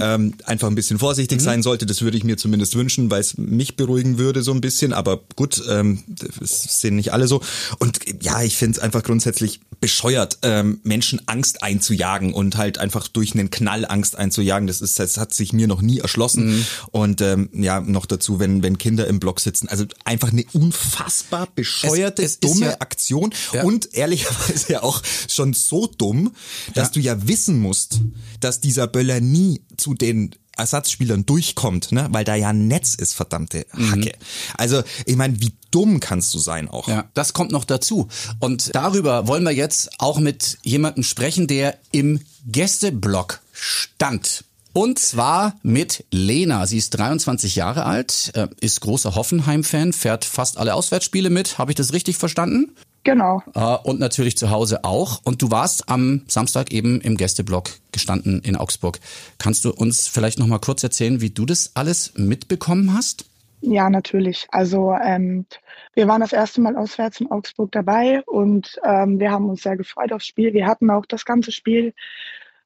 ähm, 0.00 0.34
einfach 0.44 0.66
ein 0.68 0.74
bisschen 0.74 0.98
vorsichtig 0.98 1.40
sein 1.40 1.62
sollte. 1.62 1.86
Das 1.86 2.02
würde 2.02 2.16
ich 2.16 2.24
mir 2.24 2.36
zumindest 2.36 2.74
wünschen, 2.74 3.10
weil 3.10 3.20
es 3.20 3.38
mich 3.38 3.76
beruhigen 3.76 4.18
würde 4.18 4.42
so 4.42 4.52
ein 4.52 4.60
bisschen. 4.60 4.92
Aber 4.92 5.20
gut, 5.36 5.62
ähm, 5.68 6.02
das 6.40 6.80
sehen 6.80 6.96
nicht 6.96 7.12
alle 7.12 7.28
so. 7.28 7.40
Und 7.78 8.00
ja, 8.20 8.42
ich 8.42 8.56
finde 8.56 8.78
es 8.78 8.82
einfach 8.82 9.02
grundsätzlich 9.04 9.60
bescheuert, 9.80 10.38
ähm, 10.42 10.80
Menschen 10.82 11.22
Angst 11.26 11.62
einzujagen 11.62 12.34
und 12.34 12.56
halt 12.56 12.78
einfach 12.78 13.08
durch 13.08 13.34
einen 13.34 13.50
Knall 13.50 13.86
Angst 13.86 14.16
einzujagen. 14.16 14.66
Das 14.66 14.80
ist, 14.80 14.98
das 14.98 15.16
hat 15.18 15.32
sich 15.32 15.52
mir 15.52 15.68
noch 15.68 15.82
nie 15.82 16.00
erschlossen. 16.00 16.66
Und 16.90 17.20
ähm, 17.20 17.48
ja, 17.52 17.80
noch 17.80 18.06
dazu, 18.06 18.40
wenn 18.40 18.62
wenn 18.62 18.76
Kinder 18.76 19.06
im 19.06 19.20
Block 19.20 19.40
sitzen, 19.40 19.68
also 19.68 19.84
einfach 20.04 20.32
eine 20.32 20.44
unfassbar 20.52 21.48
bescheuerte, 21.54 22.22
Es- 22.22 22.32
es 22.32 22.40
dumme 22.40 22.66
ja- 22.66 22.80
Aktion. 22.80 23.32
Ja. 23.52 23.62
Und 23.62 23.88
ehrlicherweise 24.00 24.72
ja 24.72 24.82
auch 24.82 25.02
schon 25.28 25.52
so 25.52 25.86
dumm, 25.86 26.32
dass 26.74 26.88
Ja. 26.88 26.92
du 26.94 27.00
ja 27.00 27.28
wissen 27.28 27.58
musst, 27.60 28.00
dass 28.40 28.60
dieser 28.60 28.86
Böller 28.86 29.20
nie 29.20 29.62
zu 29.76 29.94
den 29.94 30.34
Ersatzspielern 30.56 31.24
durchkommt, 31.24 31.90
ne? 31.92 32.08
weil 32.10 32.24
da 32.24 32.34
ja 32.34 32.48
ein 32.48 32.66
Netz 32.66 32.94
ist, 32.94 33.14
verdammte 33.14 33.64
Hacke. 33.72 34.12
Also, 34.58 34.82
ich 35.06 35.16
meine, 35.16 35.40
wie 35.40 35.52
dumm 35.70 36.00
kannst 36.00 36.34
du 36.34 36.38
sein 36.38 36.68
auch? 36.68 36.86
Ja, 36.86 37.08
das 37.14 37.32
kommt 37.32 37.50
noch 37.50 37.64
dazu. 37.64 38.08
Und 38.40 38.74
darüber 38.74 39.26
wollen 39.26 39.44
wir 39.44 39.52
jetzt 39.52 39.88
auch 39.98 40.18
mit 40.18 40.58
jemandem 40.62 41.02
sprechen, 41.02 41.46
der 41.46 41.78
im 41.92 42.20
Gästeblock 42.46 43.40
stand. 43.52 44.44
Und 44.72 44.98
zwar 44.98 45.58
mit 45.62 46.04
Lena. 46.10 46.66
Sie 46.66 46.78
ist 46.78 46.90
23 46.90 47.56
Jahre 47.56 47.86
alt, 47.86 48.30
äh, 48.34 48.46
ist 48.60 48.80
großer 48.82 49.14
Hoffenheim-Fan, 49.14 49.92
fährt 49.92 50.24
fast 50.24 50.58
alle 50.58 50.74
Auswärtsspiele 50.74 51.30
mit. 51.30 51.56
Habe 51.58 51.72
ich 51.72 51.76
das 51.76 51.92
richtig 51.92 52.18
verstanden? 52.18 52.70
Genau. 53.02 53.42
Äh, 53.54 53.76
und 53.84 53.98
natürlich 53.98 54.36
zu 54.36 54.50
Hause 54.50 54.84
auch. 54.84 55.20
Und 55.24 55.42
du 55.42 55.50
warst 55.50 55.88
am 55.88 56.22
Samstag 56.28 56.72
eben 56.72 57.00
im 57.00 57.16
Gästeblock 57.16 57.70
gestanden 57.92 58.40
in 58.42 58.56
Augsburg. 58.56 59.00
Kannst 59.38 59.64
du 59.64 59.70
uns 59.70 60.06
vielleicht 60.06 60.38
noch 60.38 60.46
mal 60.46 60.58
kurz 60.58 60.82
erzählen, 60.82 61.20
wie 61.20 61.30
du 61.30 61.46
das 61.46 61.72
alles 61.74 62.12
mitbekommen 62.16 62.94
hast? 62.94 63.24
Ja, 63.62 63.90
natürlich. 63.90 64.46
Also 64.50 64.94
ähm, 64.94 65.46
wir 65.94 66.08
waren 66.08 66.20
das 66.20 66.32
erste 66.32 66.60
Mal 66.60 66.76
auswärts 66.76 67.20
in 67.20 67.30
Augsburg 67.30 67.72
dabei 67.72 68.22
und 68.22 68.80
ähm, 68.84 69.18
wir 69.18 69.30
haben 69.30 69.50
uns 69.50 69.62
sehr 69.62 69.76
gefreut 69.76 70.12
aufs 70.12 70.26
Spiel. 70.26 70.54
Wir 70.54 70.66
hatten 70.66 70.90
auch 70.90 71.04
das 71.04 71.24
ganze 71.24 71.52
Spiel 71.52 71.92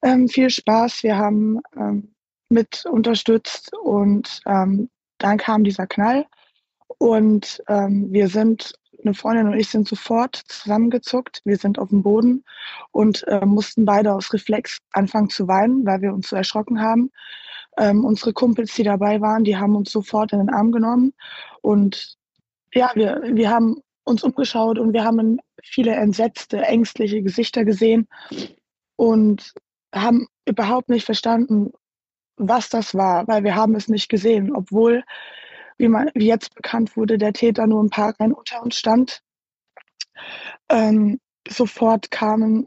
ähm, 0.02 0.28
viel 0.28 0.50
Spaß. 0.50 1.02
Wir 1.02 1.16
haben 1.16 1.60
ähm, 1.76 2.14
mit 2.48 2.84
unterstützt 2.86 3.72
und 3.82 4.40
ähm, 4.46 4.88
dann 5.18 5.38
kam 5.38 5.64
dieser 5.64 5.86
Knall 5.86 6.26
und 6.98 7.62
ähm, 7.68 8.12
wir 8.12 8.28
sind, 8.28 8.74
eine 9.04 9.14
Freundin 9.14 9.48
und 9.48 9.58
ich 9.58 9.68
sind 9.68 9.88
sofort 9.88 10.36
zusammengezuckt. 10.36 11.40
Wir 11.44 11.56
sind 11.56 11.78
auf 11.78 11.90
dem 11.90 12.02
Boden 12.02 12.44
und 12.90 13.26
äh, 13.28 13.44
mussten 13.44 13.84
beide 13.84 14.12
aus 14.12 14.32
Reflex 14.32 14.78
anfangen 14.92 15.30
zu 15.30 15.48
weinen, 15.48 15.84
weil 15.86 16.02
wir 16.02 16.12
uns 16.12 16.28
so 16.28 16.36
erschrocken 16.36 16.80
haben. 16.80 17.10
Ähm, 17.78 18.04
unsere 18.04 18.32
Kumpels, 18.32 18.74
die 18.74 18.84
dabei 18.84 19.20
waren, 19.20 19.44
die 19.44 19.56
haben 19.56 19.76
uns 19.76 19.90
sofort 19.90 20.32
in 20.32 20.38
den 20.38 20.50
Arm 20.50 20.72
genommen. 20.72 21.12
Und 21.60 22.16
ja, 22.72 22.90
wir, 22.94 23.22
wir 23.24 23.50
haben 23.50 23.76
uns 24.04 24.22
umgeschaut 24.22 24.78
und 24.78 24.92
wir 24.92 25.04
haben 25.04 25.38
viele 25.62 25.92
entsetzte, 25.92 26.62
ängstliche 26.62 27.22
Gesichter 27.22 27.64
gesehen 27.64 28.06
und 28.96 29.52
haben 29.94 30.26
überhaupt 30.46 30.88
nicht 30.88 31.04
verstanden, 31.04 31.72
was 32.36 32.68
das 32.68 32.94
war, 32.94 33.26
weil 33.28 33.44
wir 33.44 33.54
haben 33.54 33.74
es 33.74 33.88
nicht 33.88 34.08
gesehen, 34.08 34.54
obwohl, 34.54 35.04
wie, 35.78 35.88
man, 35.88 36.10
wie 36.14 36.26
jetzt 36.26 36.54
bekannt 36.54 36.96
wurde, 36.96 37.18
der 37.18 37.32
Täter 37.32 37.66
nur 37.66 37.82
ein 37.82 37.90
paar 37.90 38.14
Reihen 38.18 38.32
unter 38.32 38.62
uns 38.62 38.76
stand. 38.76 39.22
Ähm, 40.68 41.20
sofort 41.48 42.10
kamen 42.10 42.66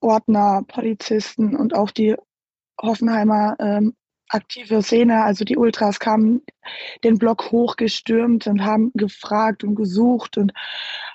Ordner, 0.00 0.62
Polizisten 0.66 1.56
und 1.56 1.74
auch 1.74 1.90
die 1.90 2.16
Hoffenheimer 2.80 3.56
ähm, 3.58 3.94
aktive 4.28 4.82
Szene, 4.82 5.22
also 5.22 5.44
die 5.44 5.56
Ultras 5.56 6.00
kamen 6.00 6.42
den 7.04 7.18
Block 7.18 7.52
hochgestürmt 7.52 8.46
und 8.46 8.64
haben 8.64 8.90
gefragt 8.94 9.62
und 9.62 9.76
gesucht 9.76 10.36
und 10.36 10.52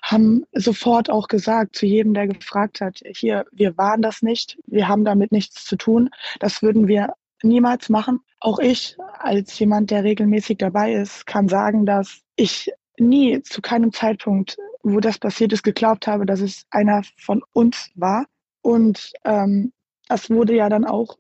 haben 0.02 0.46
sofort 0.54 1.10
auch 1.10 1.28
gesagt 1.28 1.76
zu 1.76 1.86
jedem, 1.86 2.14
der 2.14 2.28
gefragt 2.28 2.82
hat, 2.82 3.02
hier, 3.16 3.46
wir 3.52 3.78
waren 3.78 4.02
das 4.02 4.22
nicht, 4.22 4.58
wir 4.66 4.88
haben 4.88 5.04
damit 5.04 5.32
nichts 5.32 5.66
zu 5.66 5.76
tun, 5.76 6.10
das 6.40 6.62
würden 6.62 6.88
wir 6.88 7.14
niemals 7.44 7.90
machen. 7.90 8.20
Auch 8.40 8.60
ich, 8.60 8.98
als 9.20 9.58
jemand, 9.60 9.92
der 9.92 10.04
regelmäßig 10.04 10.58
dabei 10.58 10.94
ist, 10.94 11.26
kann 11.26 11.48
sagen, 11.48 11.86
dass 11.86 12.22
ich 12.36 12.72
nie 12.98 13.42
zu 13.42 13.62
keinem 13.62 13.94
Zeitpunkt, 13.94 14.58
wo 14.84 15.00
das 15.00 15.20
passiert 15.20 15.54
ist, 15.54 15.64
geglaubt 15.64 16.08
habe, 16.08 16.26
dass 16.26 16.42
es 16.42 16.66
einer 16.72 17.04
von 17.18 17.44
uns 17.54 17.92
war. 17.96 18.26
Und 18.62 19.12
ähm, 19.26 19.74
das 20.08 20.30
wurde 20.30 20.56
ja 20.56 20.70
dann 20.70 20.86
auch 20.86 21.18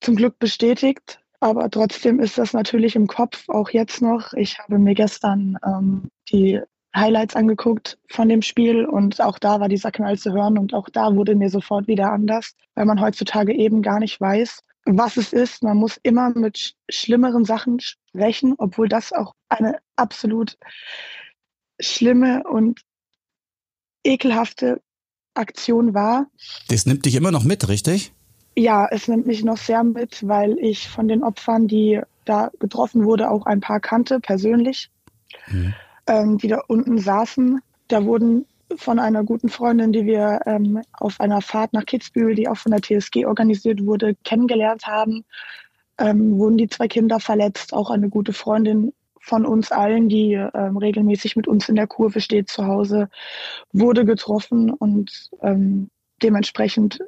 zum 0.00 0.16
Glück 0.16 0.38
bestätigt. 0.38 1.20
Aber 1.40 1.70
trotzdem 1.70 2.20
ist 2.20 2.38
das 2.38 2.52
natürlich 2.52 2.96
im 2.96 3.06
Kopf, 3.06 3.48
auch 3.48 3.70
jetzt 3.70 4.00
noch. 4.00 4.32
Ich 4.32 4.58
habe 4.58 4.78
mir 4.78 4.94
gestern 4.94 5.58
ähm, 5.64 6.08
die 6.30 6.60
Highlights 6.96 7.34
angeguckt 7.34 7.98
von 8.08 8.28
dem 8.28 8.40
Spiel 8.40 8.84
und 8.84 9.20
auch 9.20 9.38
da 9.38 9.60
war 9.60 9.68
dieser 9.68 9.90
Knall 9.90 10.16
zu 10.16 10.32
hören 10.32 10.56
und 10.58 10.74
auch 10.74 10.88
da 10.88 11.14
wurde 11.16 11.34
mir 11.34 11.50
sofort 11.50 11.88
wieder 11.88 12.12
anders, 12.12 12.54
weil 12.74 12.86
man 12.86 13.00
heutzutage 13.00 13.52
eben 13.52 13.82
gar 13.82 13.98
nicht 13.98 14.20
weiß, 14.20 14.60
was 14.84 15.16
es 15.16 15.32
ist. 15.32 15.62
Man 15.62 15.76
muss 15.76 15.98
immer 16.02 16.30
mit 16.30 16.58
sch 16.58 16.74
schlimmeren 16.88 17.44
Sachen 17.44 17.80
sprechen, 17.80 18.54
obwohl 18.58 18.88
das 18.88 19.12
auch 19.12 19.34
eine 19.48 19.78
absolut 19.96 20.56
schlimme 21.80 22.44
und 22.44 22.82
ekelhafte 24.04 24.80
Aktion 25.34 25.94
war. 25.94 26.26
Das 26.68 26.86
nimmt 26.86 27.04
dich 27.06 27.14
immer 27.14 27.30
noch 27.30 27.44
mit, 27.44 27.68
richtig? 27.68 28.12
Ja, 28.56 28.86
es 28.90 29.08
nimmt 29.08 29.26
mich 29.26 29.42
noch 29.42 29.56
sehr 29.56 29.82
mit, 29.82 30.26
weil 30.26 30.58
ich 30.58 30.88
von 30.88 31.08
den 31.08 31.24
Opfern, 31.24 31.66
die 31.66 32.00
da 32.24 32.50
getroffen 32.60 33.04
wurde, 33.04 33.30
auch 33.30 33.46
ein 33.46 33.60
paar 33.60 33.80
kannte, 33.80 34.20
persönlich, 34.20 34.90
mhm. 35.48 35.74
ähm, 36.06 36.38
die 36.38 36.48
da 36.48 36.60
unten 36.68 36.98
saßen. 36.98 37.60
Da 37.88 38.04
wurden 38.04 38.46
von 38.76 38.98
einer 38.98 39.24
guten 39.24 39.48
Freundin, 39.48 39.92
die 39.92 40.06
wir 40.06 40.40
ähm, 40.46 40.82
auf 40.92 41.20
einer 41.20 41.40
Fahrt 41.40 41.72
nach 41.72 41.86
Kitzbühel, 41.86 42.34
die 42.34 42.48
auch 42.48 42.56
von 42.56 42.72
der 42.72 42.82
TSG 42.82 43.26
organisiert 43.26 43.84
wurde, 43.84 44.14
kennengelernt 44.24 44.86
haben, 44.86 45.24
ähm, 45.98 46.38
wurden 46.38 46.56
die 46.56 46.68
zwei 46.68 46.88
Kinder 46.88 47.20
verletzt. 47.20 47.72
Auch 47.72 47.90
eine 47.90 48.08
gute 48.08 48.32
Freundin 48.32 48.92
von 49.20 49.46
uns 49.46 49.72
allen, 49.72 50.08
die 50.08 50.32
ähm, 50.32 50.76
regelmäßig 50.76 51.36
mit 51.36 51.48
uns 51.48 51.68
in 51.68 51.76
der 51.76 51.86
Kurve 51.86 52.20
steht 52.20 52.48
zu 52.48 52.66
Hause, 52.66 53.08
wurde 53.72 54.04
getroffen 54.04 54.70
und 54.70 55.30
ähm, 55.40 55.88
dementsprechend 56.22 57.00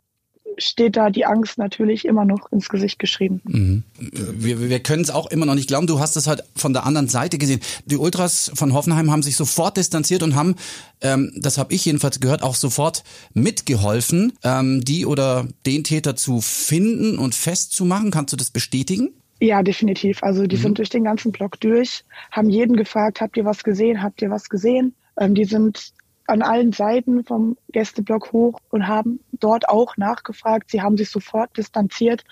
steht 0.58 0.96
da 0.96 1.10
die 1.10 1.26
Angst 1.26 1.58
natürlich 1.58 2.04
immer 2.04 2.24
noch 2.24 2.50
ins 2.52 2.68
Gesicht 2.68 2.98
geschrieben. 2.98 3.40
Mhm. 3.44 3.82
Wir, 3.98 4.68
wir 4.68 4.80
können 4.80 5.02
es 5.02 5.10
auch 5.10 5.26
immer 5.26 5.46
noch 5.46 5.54
nicht 5.54 5.68
glauben. 5.68 5.86
Du 5.86 6.00
hast 6.00 6.16
es 6.16 6.26
halt 6.26 6.42
von 6.54 6.72
der 6.72 6.86
anderen 6.86 7.08
Seite 7.08 7.38
gesehen. 7.38 7.60
Die 7.84 7.96
Ultras 7.96 8.50
von 8.54 8.72
Hoffenheim 8.72 9.10
haben 9.10 9.22
sich 9.22 9.36
sofort 9.36 9.76
distanziert 9.76 10.22
und 10.22 10.34
haben, 10.34 10.56
ähm, 11.00 11.32
das 11.36 11.58
habe 11.58 11.74
ich 11.74 11.84
jedenfalls 11.84 12.20
gehört, 12.20 12.42
auch 12.42 12.54
sofort 12.54 13.04
mitgeholfen, 13.34 14.32
ähm, 14.42 14.82
die 14.84 15.06
oder 15.06 15.46
den 15.66 15.84
Täter 15.84 16.16
zu 16.16 16.40
finden 16.40 17.18
und 17.18 17.34
festzumachen. 17.34 18.10
Kannst 18.10 18.32
du 18.32 18.36
das 18.36 18.50
bestätigen? 18.50 19.10
Ja, 19.40 19.62
definitiv. 19.62 20.22
Also 20.22 20.46
die 20.46 20.56
mhm. 20.56 20.62
sind 20.62 20.78
durch 20.78 20.88
den 20.88 21.04
ganzen 21.04 21.32
Block 21.32 21.60
durch, 21.60 22.04
haben 22.30 22.48
jeden 22.48 22.76
gefragt, 22.76 23.20
habt 23.20 23.36
ihr 23.36 23.44
was 23.44 23.64
gesehen, 23.64 24.02
habt 24.02 24.22
ihr 24.22 24.30
was 24.30 24.48
gesehen? 24.48 24.94
Ähm, 25.18 25.34
die 25.34 25.44
sind 25.44 25.92
an 26.26 26.42
allen 26.42 26.72
Seiten 26.72 27.24
vom 27.24 27.56
Gästeblock 27.72 28.32
hoch 28.32 28.58
und 28.70 28.86
haben 28.86 29.20
dort 29.32 29.68
auch 29.68 29.96
nachgefragt. 29.96 30.70
Sie 30.70 30.82
haben 30.82 30.96
sich 30.96 31.10
sofort 31.10 31.56
distanziert. 31.56 32.24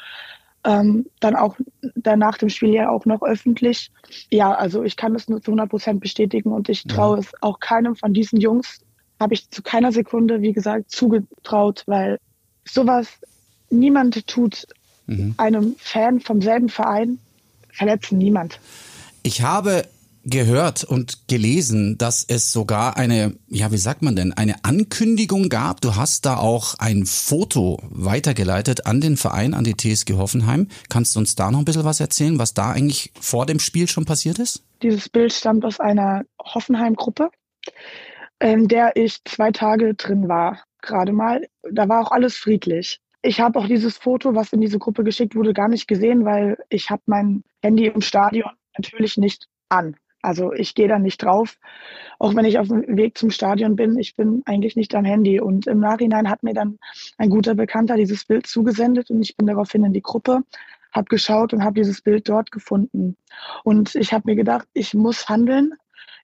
Ähm, 0.66 1.06
dann 1.20 1.36
auch 1.36 1.56
danach 1.94 2.38
dem 2.38 2.48
Spiel 2.48 2.72
ja 2.72 2.88
auch 2.88 3.04
noch 3.04 3.22
öffentlich. 3.22 3.90
Ja, 4.30 4.54
also 4.54 4.82
ich 4.82 4.96
kann 4.96 5.12
das 5.12 5.28
nur 5.28 5.42
zu 5.42 5.50
100 5.50 5.68
Prozent 5.68 6.00
bestätigen 6.00 6.52
und 6.52 6.70
ich 6.70 6.84
traue 6.84 7.16
ja. 7.16 7.22
es 7.22 7.42
auch 7.42 7.60
keinem 7.60 7.96
von 7.96 8.14
diesen 8.14 8.40
Jungs, 8.40 8.80
habe 9.20 9.34
ich 9.34 9.50
zu 9.50 9.62
keiner 9.62 9.92
Sekunde, 9.92 10.40
wie 10.40 10.54
gesagt, 10.54 10.90
zugetraut, 10.90 11.82
weil 11.86 12.18
sowas 12.64 13.08
niemand 13.68 14.26
tut 14.26 14.66
mhm. 15.06 15.34
einem 15.36 15.76
Fan 15.78 16.20
vom 16.20 16.40
selben 16.40 16.70
Verein 16.70 17.18
verletzen 17.70 18.18
niemand. 18.18 18.58
Ich 19.22 19.42
habe 19.42 19.84
gehört 20.24 20.84
und 20.84 21.28
gelesen, 21.28 21.98
dass 21.98 22.24
es 22.24 22.52
sogar 22.52 22.96
eine, 22.96 23.36
ja, 23.48 23.70
wie 23.72 23.76
sagt 23.76 24.02
man 24.02 24.16
denn, 24.16 24.32
eine 24.32 24.64
Ankündigung 24.64 25.48
gab. 25.48 25.80
Du 25.80 25.96
hast 25.96 26.26
da 26.26 26.36
auch 26.36 26.74
ein 26.78 27.06
Foto 27.06 27.78
weitergeleitet 27.82 28.86
an 28.86 29.00
den 29.00 29.16
Verein, 29.16 29.54
an 29.54 29.64
die 29.64 29.76
TSG 29.76 30.14
Hoffenheim. 30.14 30.68
Kannst 30.88 31.14
du 31.14 31.20
uns 31.20 31.34
da 31.34 31.50
noch 31.50 31.58
ein 31.58 31.64
bisschen 31.64 31.84
was 31.84 32.00
erzählen, 32.00 32.38
was 32.38 32.54
da 32.54 32.72
eigentlich 32.72 33.12
vor 33.20 33.46
dem 33.46 33.58
Spiel 33.58 33.88
schon 33.88 34.04
passiert 34.04 34.38
ist? 34.38 34.64
Dieses 34.82 35.08
Bild 35.08 35.32
stammt 35.32 35.64
aus 35.64 35.80
einer 35.80 36.24
Hoffenheim-Gruppe, 36.40 37.30
in 38.40 38.68
der 38.68 38.96
ich 38.96 39.22
zwei 39.24 39.52
Tage 39.52 39.94
drin 39.94 40.28
war, 40.28 40.62
gerade 40.82 41.12
mal. 41.12 41.46
Da 41.70 41.88
war 41.88 42.02
auch 42.02 42.12
alles 42.12 42.36
friedlich. 42.36 43.00
Ich 43.22 43.40
habe 43.40 43.58
auch 43.58 43.66
dieses 43.66 43.96
Foto, 43.96 44.34
was 44.34 44.52
in 44.52 44.60
diese 44.60 44.78
Gruppe 44.78 45.02
geschickt 45.02 45.34
wurde, 45.34 45.54
gar 45.54 45.68
nicht 45.68 45.88
gesehen, 45.88 46.24
weil 46.24 46.58
ich 46.68 46.90
habe 46.90 47.02
mein 47.06 47.42
Handy 47.62 47.86
im 47.86 48.02
Stadion 48.02 48.50
natürlich 48.76 49.16
nicht 49.16 49.46
an. 49.70 49.96
Also 50.24 50.54
ich 50.54 50.74
gehe 50.74 50.88
da 50.88 50.98
nicht 50.98 51.22
drauf, 51.22 51.58
auch 52.18 52.34
wenn 52.34 52.46
ich 52.46 52.58
auf 52.58 52.68
dem 52.68 52.96
Weg 52.96 53.18
zum 53.18 53.30
Stadion 53.30 53.76
bin. 53.76 53.98
Ich 53.98 54.16
bin 54.16 54.42
eigentlich 54.46 54.74
nicht 54.74 54.94
am 54.94 55.04
Handy. 55.04 55.38
Und 55.38 55.66
im 55.66 55.80
Nachhinein 55.80 56.30
hat 56.30 56.42
mir 56.42 56.54
dann 56.54 56.78
ein 57.18 57.28
guter 57.28 57.54
Bekannter 57.54 57.96
dieses 57.96 58.24
Bild 58.24 58.46
zugesendet 58.46 59.10
und 59.10 59.20
ich 59.20 59.36
bin 59.36 59.46
daraufhin 59.46 59.84
in 59.84 59.92
die 59.92 60.00
Gruppe, 60.00 60.42
habe 60.92 61.04
geschaut 61.10 61.52
und 61.52 61.62
habe 61.62 61.74
dieses 61.74 62.00
Bild 62.00 62.26
dort 62.28 62.50
gefunden. 62.50 63.16
Und 63.64 63.94
ich 63.94 64.14
habe 64.14 64.22
mir 64.26 64.34
gedacht, 64.34 64.66
ich 64.72 64.94
muss 64.94 65.28
handeln. 65.28 65.74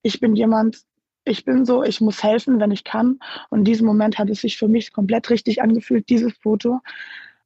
Ich 0.02 0.19
bin 0.19 0.35
jemand, 0.35 0.78
ich 1.26 1.45
bin 1.45 1.66
so, 1.66 1.83
ich 1.83 2.00
muss 2.00 2.23
helfen, 2.23 2.59
wenn 2.59 2.71
ich 2.71 2.85
kann. 2.85 3.19
Und 3.50 3.61
in 3.61 3.64
diesem 3.66 3.87
Moment 3.87 4.19
hat 4.19 4.30
es 4.30 4.40
sich 4.40 4.57
für 4.57 4.69
mich 4.69 4.95
komplett 4.95 5.28
richtig 5.28 5.61
angefühlt, 5.61 6.09
dieses 6.09 6.33
Foto 6.38 6.80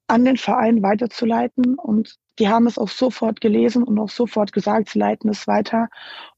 an 0.07 0.25
den 0.25 0.37
Verein 0.37 0.83
weiterzuleiten. 0.85 1.75
Und 1.75 2.17
die 2.39 2.49
haben 2.49 2.67
es 2.67 2.79
auch 2.79 2.89
sofort 2.89 3.41
gelesen 3.41 3.83
und 3.83 3.99
auch 3.99 4.11
sofort 4.11 4.53
gesagt, 4.53 4.91
sie 4.91 4.99
leiten 4.99 5.31
es 5.31 5.47
weiter. 5.47 5.89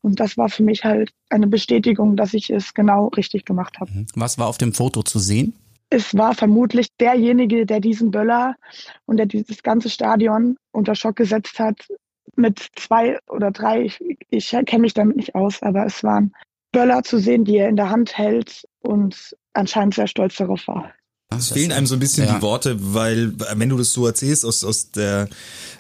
Und 0.03 0.21
das 0.21 0.37
war 0.37 0.49
für 0.49 0.63
mich 0.63 0.85
halt 0.85 1.11
eine 1.31 1.47
Bestätigung, 1.47 2.17
dass 2.17 2.35
ich 2.35 2.51
es 2.51 2.75
genau 2.75 3.09
richtig 3.09 3.45
gemacht 3.45 3.79
habe. 3.81 3.91
Was 4.15 4.39
war 4.39 4.47
auf 4.47 4.59
dem 4.59 4.73
Foto 4.73 5.03
zu 5.03 5.19
sehen? 5.19 5.55
es 5.91 6.17
war 6.17 6.35
vermutlich 6.35 6.89
derjenige, 6.97 7.67
der 7.67 7.81
diesen 7.81 8.11
Böller 8.11 8.57
und 9.07 9.19
der 9.19 9.27
dieses 9.27 9.63
ganze 9.63 9.91
Stadion 9.91 10.57
unter 10.73 10.95
Schock 10.95 11.17
gesetzt 11.17 11.59
hat, 11.59 11.87
mit 12.35 12.67
zwei 12.77 13.19
oder 13.29 13.51
drei, 13.51 13.83
ich, 13.83 13.99
ich 14.31 14.51
kenne 14.51 14.83
mich 14.83 14.95
damit 14.95 15.17
nicht 15.17 15.35
aus, 15.35 15.63
aber 15.63 15.87
es 15.87 16.03
waren 16.03 16.35
Böller 16.73 17.03
zu 17.03 17.19
sehen, 17.19 17.45
die 17.45 17.57
er 17.57 17.69
in 17.69 17.77
der 17.77 17.91
Hand 17.91 18.19
hält 18.19 18.67
und 18.81 19.37
anscheinend 19.55 19.95
sehr 19.95 20.07
stolz 20.07 20.37
darauf 20.37 20.67
war. 20.67 20.93
Es 21.29 21.51
fehlen 21.51 21.73
einem 21.73 21.87
so 21.87 21.95
ein 21.95 22.01
bisschen 22.01 22.27
ja. 22.27 22.37
die 22.37 22.43
Worte, 22.43 22.77
weil 22.95 23.33
wenn 23.57 23.69
du 23.69 23.77
das 23.77 23.93
so 23.93 24.07
erzählst 24.07 24.45
aus, 24.45 24.63
aus 24.65 24.91
der 24.93 25.29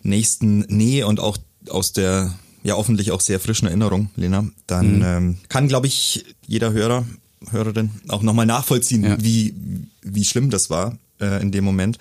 nächsten 0.02 0.60
Nähe 0.60 1.06
und 1.06 1.20
auch 1.20 1.38
aus 1.68 1.92
der 1.92 2.34
ja 2.62 2.74
hoffentlich 2.74 3.12
auch 3.12 3.20
sehr 3.20 3.38
frischen 3.38 3.68
Erinnerung, 3.68 4.10
Lena, 4.16 4.44
dann 4.66 4.96
mhm. 4.96 5.04
ähm, 5.04 5.38
kann, 5.48 5.68
glaube 5.68 5.86
ich, 5.86 6.24
jeder 6.46 6.72
Hörer, 6.72 7.06
Hörerin 7.50 7.90
auch 8.08 8.22
nochmal 8.22 8.46
nachvollziehen, 8.46 9.04
ja. 9.04 9.16
wie, 9.22 9.54
wie 10.02 10.24
schlimm 10.24 10.50
das 10.50 10.68
war 10.68 10.98
äh, 11.20 11.40
in 11.42 11.52
dem 11.52 11.64
Moment. 11.64 11.98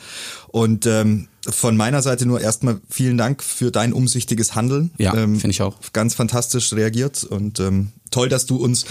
Und 0.48 0.86
ähm, 0.86 1.28
von 1.48 1.78
meiner 1.78 2.02
Seite 2.02 2.26
nur 2.26 2.42
erstmal 2.42 2.80
vielen 2.90 3.18
Dank 3.18 3.44
für 3.44 3.72
dein 3.72 3.94
umsichtiges 3.94 4.56
Handeln. 4.56 4.92
Ja, 4.98 5.14
ähm, 5.14 5.40
finde 5.40 5.52
ich 5.52 5.62
auch. 5.62 5.76
Ganz 5.94 6.16
fantastisch 6.16 6.74
reagiert 6.74 7.24
und 7.24 7.60
ähm, 7.60 7.90
toll, 8.12 8.30
dass 8.30 8.46
du 8.46 8.58
uns 8.58 8.86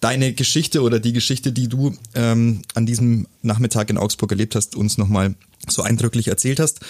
deine 0.00 0.32
Geschichte 0.32 0.82
oder 0.82 0.98
die 0.98 1.12
Geschichte, 1.12 1.52
die 1.52 1.68
du 1.68 1.94
ähm, 2.14 2.62
an 2.74 2.86
diesem 2.86 3.26
Nachmittag 3.42 3.90
in 3.90 3.98
Augsburg 3.98 4.32
erlebt 4.32 4.54
hast, 4.54 4.74
uns 4.74 4.98
nochmal 4.98 5.34
so 5.68 5.82
eindrücklich 5.82 6.28
erzählt 6.28 6.60
hast. 6.60 6.80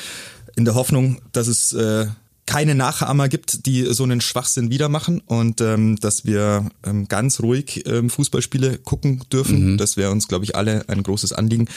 In 0.57 0.65
der 0.65 0.75
Hoffnung, 0.75 1.21
dass 1.33 1.49
es 1.49 1.73
äh, 1.73 2.07
keine 2.51 2.75
Nachahmer 2.75 3.29
gibt, 3.29 3.65
die 3.67 3.85
so 3.95 4.03
einen 4.03 4.21
Schwachsinn 4.21 4.73
wieder 4.73 4.89
machen 4.89 5.23
und 5.25 5.61
ähm, 5.61 5.95
dass 6.01 6.25
wir 6.25 6.69
ähm, 6.85 7.07
ganz 7.07 7.39
ruhig 7.39 7.85
ähm, 7.87 8.11
Fußballspiele 8.11 8.79
gucken 8.79 9.23
dürfen. 9.33 9.75
Mhm. 9.75 9.79
Das 9.79 9.97
wäre 9.97 10.11
uns, 10.11 10.27
glaube 10.27 10.45
ich, 10.45 10.57
alle 10.57 10.89
ein 10.89 11.05
großes 11.05 11.33
Anliegen. 11.33 11.69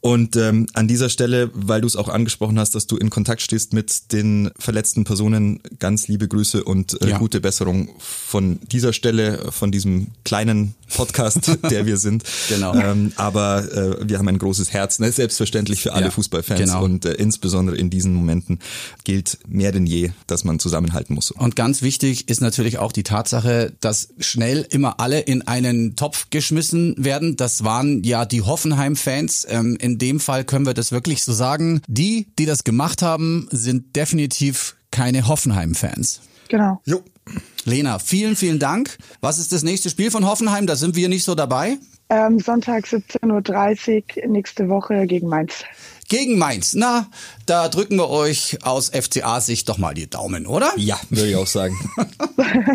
Und 0.00 0.34
ähm, 0.36 0.66
an 0.72 0.88
dieser 0.88 1.10
Stelle, 1.10 1.50
weil 1.52 1.82
du 1.82 1.86
es 1.86 1.94
auch 1.94 2.08
angesprochen 2.08 2.58
hast, 2.58 2.74
dass 2.74 2.86
du 2.86 2.96
in 2.96 3.10
Kontakt 3.10 3.42
stehst 3.42 3.74
mit 3.74 4.12
den 4.12 4.50
verletzten 4.58 5.04
Personen, 5.04 5.60
ganz 5.78 6.08
liebe 6.08 6.26
Grüße 6.26 6.64
und 6.64 7.02
äh, 7.02 7.10
ja. 7.10 7.18
gute 7.18 7.42
Besserung 7.42 7.90
von 7.98 8.60
dieser 8.72 8.94
Stelle, 8.94 9.52
von 9.52 9.72
diesem 9.72 10.06
kleinen 10.24 10.74
Podcast, 10.96 11.58
der 11.70 11.84
wir 11.84 11.98
sind. 11.98 12.24
genau. 12.48 12.74
Ähm, 12.74 13.12
aber 13.16 13.70
äh, 13.70 14.08
wir 14.08 14.16
haben 14.18 14.28
ein 14.28 14.38
großes 14.38 14.72
Herz, 14.72 15.00
ne? 15.00 15.12
selbstverständlich 15.12 15.82
für 15.82 15.92
alle 15.92 16.06
ja, 16.06 16.10
Fußballfans 16.10 16.60
genau. 16.60 16.82
und 16.82 17.04
äh, 17.04 17.12
insbesondere 17.12 17.76
in 17.76 17.90
diesen 17.90 18.14
Momenten 18.14 18.60
gilt 19.04 19.38
mehr 19.46 19.70
denn 19.70 19.84
je, 19.84 20.13
dass 20.26 20.44
man 20.44 20.58
zusammenhalten 20.58 21.14
muss. 21.14 21.30
Und 21.30 21.56
ganz 21.56 21.82
wichtig 21.82 22.28
ist 22.28 22.40
natürlich 22.40 22.78
auch 22.78 22.92
die 22.92 23.02
Tatsache, 23.02 23.72
dass 23.80 24.08
schnell 24.18 24.66
immer 24.70 25.00
alle 25.00 25.20
in 25.20 25.46
einen 25.46 25.96
Topf 25.96 26.28
geschmissen 26.30 26.94
werden. 26.98 27.36
Das 27.36 27.64
waren 27.64 28.02
ja 28.02 28.24
die 28.24 28.42
Hoffenheim-Fans. 28.42 29.46
Ähm, 29.48 29.76
in 29.80 29.98
dem 29.98 30.20
Fall 30.20 30.44
können 30.44 30.66
wir 30.66 30.74
das 30.74 30.92
wirklich 30.92 31.24
so 31.24 31.32
sagen. 31.32 31.82
Die, 31.86 32.26
die 32.38 32.46
das 32.46 32.64
gemacht 32.64 33.02
haben, 33.02 33.48
sind 33.50 33.96
definitiv 33.96 34.76
keine 34.90 35.26
Hoffenheim-Fans. 35.26 36.20
Genau. 36.48 36.80
Jo. 36.84 37.02
Lena, 37.64 37.98
vielen, 37.98 38.36
vielen 38.36 38.58
Dank. 38.58 38.98
Was 39.20 39.38
ist 39.38 39.52
das 39.52 39.62
nächste 39.62 39.88
Spiel 39.90 40.10
von 40.10 40.26
Hoffenheim? 40.26 40.66
Da 40.66 40.76
sind 40.76 40.94
wir 40.94 41.08
nicht 41.08 41.24
so 41.24 41.34
dabei. 41.34 41.78
Ähm, 42.10 42.38
Sonntag 42.38 42.84
17.30 42.84 44.22
Uhr 44.22 44.28
nächste 44.28 44.68
Woche 44.68 45.06
gegen 45.06 45.28
Mainz 45.28 45.64
gegen 46.08 46.38
Mainz. 46.38 46.74
Na, 46.74 47.08
da 47.46 47.68
drücken 47.68 47.96
wir 47.96 48.10
euch 48.10 48.58
aus 48.64 48.90
FCA-Sicht 48.90 49.68
doch 49.68 49.78
mal 49.78 49.94
die 49.94 50.08
Daumen, 50.08 50.46
oder? 50.46 50.72
Ja, 50.76 50.98
würde 51.10 51.30
ich 51.30 51.36
auch 51.36 51.46
sagen. 51.46 51.78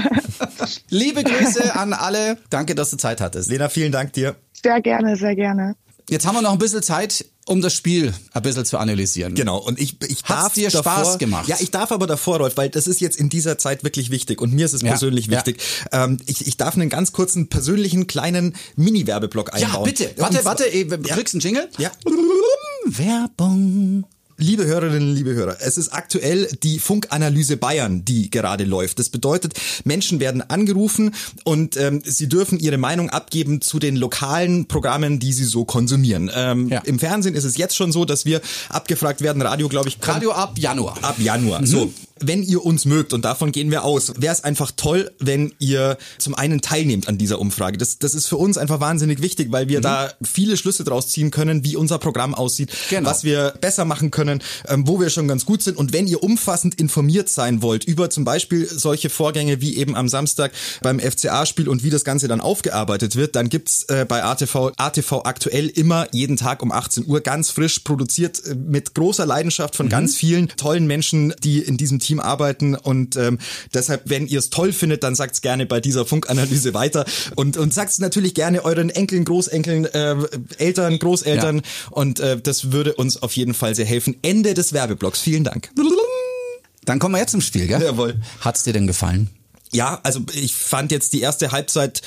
Liebe 0.89 1.23
Grüße 1.23 1.75
an 1.75 1.93
alle. 1.93 2.37
Danke, 2.49 2.75
dass 2.75 2.91
du 2.91 2.97
Zeit 2.97 3.21
hattest. 3.21 3.49
Lena, 3.49 3.69
vielen 3.69 3.91
Dank 3.91 4.13
dir. 4.13 4.35
Sehr 4.61 4.81
gerne, 4.81 5.15
sehr 5.15 5.35
gerne. 5.35 5.75
Jetzt 6.09 6.25
haben 6.25 6.35
wir 6.35 6.41
noch 6.41 6.53
ein 6.53 6.57
bisschen 6.57 6.81
Zeit, 6.81 7.25
um 7.45 7.61
das 7.61 7.73
Spiel 7.73 8.13
ein 8.33 8.41
bisschen 8.41 8.65
zu 8.65 8.79
analysieren. 8.79 9.35
Genau, 9.35 9.57
und 9.57 9.79
ich, 9.79 10.01
ich 10.01 10.23
Hat's 10.23 10.27
darf 10.27 10.53
dir 10.53 10.69
davor, 10.69 10.93
Spaß 10.93 11.17
gemacht? 11.19 11.47
Ja, 11.47 11.57
ich 11.59 11.69
darf 11.69 11.91
aber 11.91 12.07
davor, 12.07 12.37
Rolf, 12.37 12.57
weil 12.57 12.69
das 12.69 12.87
ist 12.87 12.99
jetzt 12.99 13.17
in 13.17 13.29
dieser 13.29 13.59
Zeit 13.59 13.83
wirklich 13.83 14.09
wichtig 14.09 14.41
und 14.41 14.51
mir 14.53 14.65
ist 14.65 14.73
es 14.73 14.81
ja, 14.81 14.89
persönlich 14.89 15.29
wichtig. 15.29 15.61
Ja. 15.91 16.05
Ähm, 16.05 16.17
ich, 16.25 16.47
ich 16.47 16.57
darf 16.57 16.75
einen 16.75 16.89
ganz 16.89 17.11
kurzen, 17.11 17.47
persönlichen, 17.47 18.07
kleinen 18.07 18.55
Mini-Werbeblock 18.75 19.53
einbauen. 19.53 19.71
Ja, 19.73 19.79
bitte. 19.83 20.11
Warte, 20.17 20.45
warte, 20.45 20.73
ey, 20.73 20.87
kriegst 20.87 21.35
einen 21.35 21.41
Jingle? 21.41 21.69
Ja. 21.77 21.91
Werbung. 22.85 24.05
Liebe 24.41 24.65
Hörerinnen, 24.65 25.13
liebe 25.13 25.33
Hörer, 25.33 25.57
es 25.59 25.77
ist 25.77 25.89
aktuell 25.89 26.47
die 26.63 26.79
Funkanalyse 26.79 27.57
Bayern, 27.57 28.05
die 28.05 28.31
gerade 28.31 28.63
läuft. 28.63 28.97
Das 28.97 29.09
bedeutet, 29.09 29.59
Menschen 29.83 30.21
werden 30.21 30.41
angerufen 30.41 31.13
und 31.43 31.75
ähm, 31.75 32.01
sie 32.05 32.29
dürfen 32.29 32.57
ihre 32.57 32.77
Meinung 32.77 33.09
abgeben 33.09 33.59
zu 33.59 33.79
den 33.79 33.97
lokalen 33.97 34.69
Programmen, 34.69 35.19
die 35.19 35.33
sie 35.33 35.43
so 35.43 35.65
konsumieren. 35.65 36.31
Ähm, 36.33 36.69
ja. 36.69 36.79
Im 36.85 36.99
Fernsehen 36.99 37.35
ist 37.35 37.43
es 37.43 37.57
jetzt 37.57 37.75
schon 37.75 37.91
so, 37.91 38.05
dass 38.05 38.23
wir 38.23 38.39
abgefragt 38.69 39.19
werden. 39.19 39.41
Radio, 39.41 39.67
glaube 39.67 39.89
ich, 39.89 39.97
Radio 40.01 40.31
ab 40.31 40.57
Januar. 40.57 40.97
Ab 41.01 41.19
Januar. 41.19 41.59
Mhm. 41.59 41.65
So, 41.65 41.93
wenn 42.21 42.43
ihr 42.43 42.65
uns 42.65 42.85
mögt, 42.85 43.13
und 43.13 43.25
davon 43.25 43.51
gehen 43.51 43.71
wir 43.71 43.83
aus, 43.83 44.13
wäre 44.17 44.33
es 44.33 44.43
einfach 44.43 44.71
toll, 44.75 45.11
wenn 45.19 45.53
ihr 45.59 45.97
zum 46.17 46.35
einen 46.35 46.61
teilnehmt 46.61 47.07
an 47.07 47.17
dieser 47.17 47.39
Umfrage. 47.39 47.77
Das, 47.77 47.99
das 47.99 48.13
ist 48.13 48.27
für 48.27 48.37
uns 48.37 48.57
einfach 48.57 48.79
wahnsinnig 48.79 49.21
wichtig, 49.21 49.51
weil 49.51 49.67
wir 49.69 49.79
mhm. 49.79 49.83
da 49.83 50.13
viele 50.23 50.57
Schlüsse 50.57 50.83
draus 50.83 51.09
ziehen 51.09 51.31
können, 51.31 51.63
wie 51.63 51.75
unser 51.75 51.99
Programm 51.99 52.33
aussieht, 52.33 52.71
genau. 52.89 53.09
was 53.09 53.23
wir 53.23 53.53
besser 53.61 53.85
machen 53.85 54.11
können, 54.11 54.41
ähm, 54.67 54.87
wo 54.87 54.99
wir 54.99 55.09
schon 55.09 55.27
ganz 55.27 55.45
gut 55.45 55.63
sind. 55.63 55.77
Und 55.77 55.93
wenn 55.93 56.07
ihr 56.07 56.23
umfassend 56.23 56.75
informiert 56.75 57.29
sein 57.29 57.61
wollt 57.61 57.83
über 57.83 58.09
zum 58.09 58.25
Beispiel 58.25 58.67
solche 58.67 59.09
Vorgänge 59.09 59.61
wie 59.61 59.77
eben 59.77 59.95
am 59.95 60.09
Samstag 60.09 60.51
beim 60.81 60.99
FCA-Spiel 60.99 61.69
und 61.69 61.83
wie 61.83 61.89
das 61.89 62.03
Ganze 62.03 62.27
dann 62.27 62.41
aufgearbeitet 62.41 63.15
wird, 63.15 63.35
dann 63.35 63.49
gibt's 63.49 63.83
äh, 63.83 64.05
bei 64.07 64.23
ATV, 64.23 64.71
ATV 64.77 65.21
aktuell 65.23 65.67
immer 65.67 66.07
jeden 66.11 66.37
Tag 66.37 66.63
um 66.63 66.71
18 66.71 67.05
Uhr 67.07 67.21
ganz 67.21 67.51
frisch 67.51 67.79
produziert 67.79 68.43
äh, 68.45 68.55
mit 68.55 68.95
großer 68.95 69.25
Leidenschaft 69.25 69.75
von 69.75 69.87
mhm. 69.87 69.91
ganz 69.91 70.15
vielen 70.15 70.49
tollen 70.49 70.87
Menschen, 70.87 71.33
die 71.43 71.59
in 71.59 71.77
diesem 71.77 71.99
Team 71.99 72.08
Team 72.09 72.19
arbeiten 72.19 72.75
und 72.75 73.15
ähm, 73.15 73.37
deshalb, 73.73 74.01
wenn 74.05 74.27
ihr 74.27 74.39
es 74.39 74.49
toll 74.49 74.73
findet, 74.73 75.03
dann 75.03 75.15
sagt's 75.15 75.41
gerne 75.41 75.65
bei 75.65 75.79
dieser 75.79 76.05
Funkanalyse 76.05 76.73
weiter 76.73 77.05
und, 77.35 77.55
und 77.57 77.73
sagt's 77.73 77.99
natürlich 77.99 78.33
gerne 78.33 78.65
euren 78.65 78.89
Enkeln, 78.89 79.25
Großenkeln, 79.25 79.85
äh, 79.85 80.15
Eltern, 80.57 80.97
Großeltern 80.97 81.57
ja. 81.57 81.63
und 81.91 82.19
äh, 82.19 82.39
das 82.41 82.71
würde 82.71 82.95
uns 82.95 83.21
auf 83.21 83.33
jeden 83.33 83.53
Fall 83.53 83.75
sehr 83.75 83.85
helfen. 83.85 84.15
Ende 84.23 84.55
des 84.55 84.73
Werbeblocks. 84.73 85.19
Vielen 85.19 85.43
Dank. 85.43 85.69
Dann 86.85 86.97
kommen 86.97 87.13
wir 87.13 87.19
jetzt 87.19 87.31
zum 87.31 87.41
Spiel, 87.41 87.67
gell? 87.67 87.81
Jawohl. 87.81 88.15
Hat's 88.41 88.63
dir 88.63 88.73
denn 88.73 88.87
gefallen? 88.87 89.29
Ja, 89.71 89.99
also 90.01 90.21
ich 90.33 90.55
fand 90.55 90.91
jetzt 90.91 91.13
die 91.13 91.21
erste 91.21 91.51
Halbzeit 91.51 92.01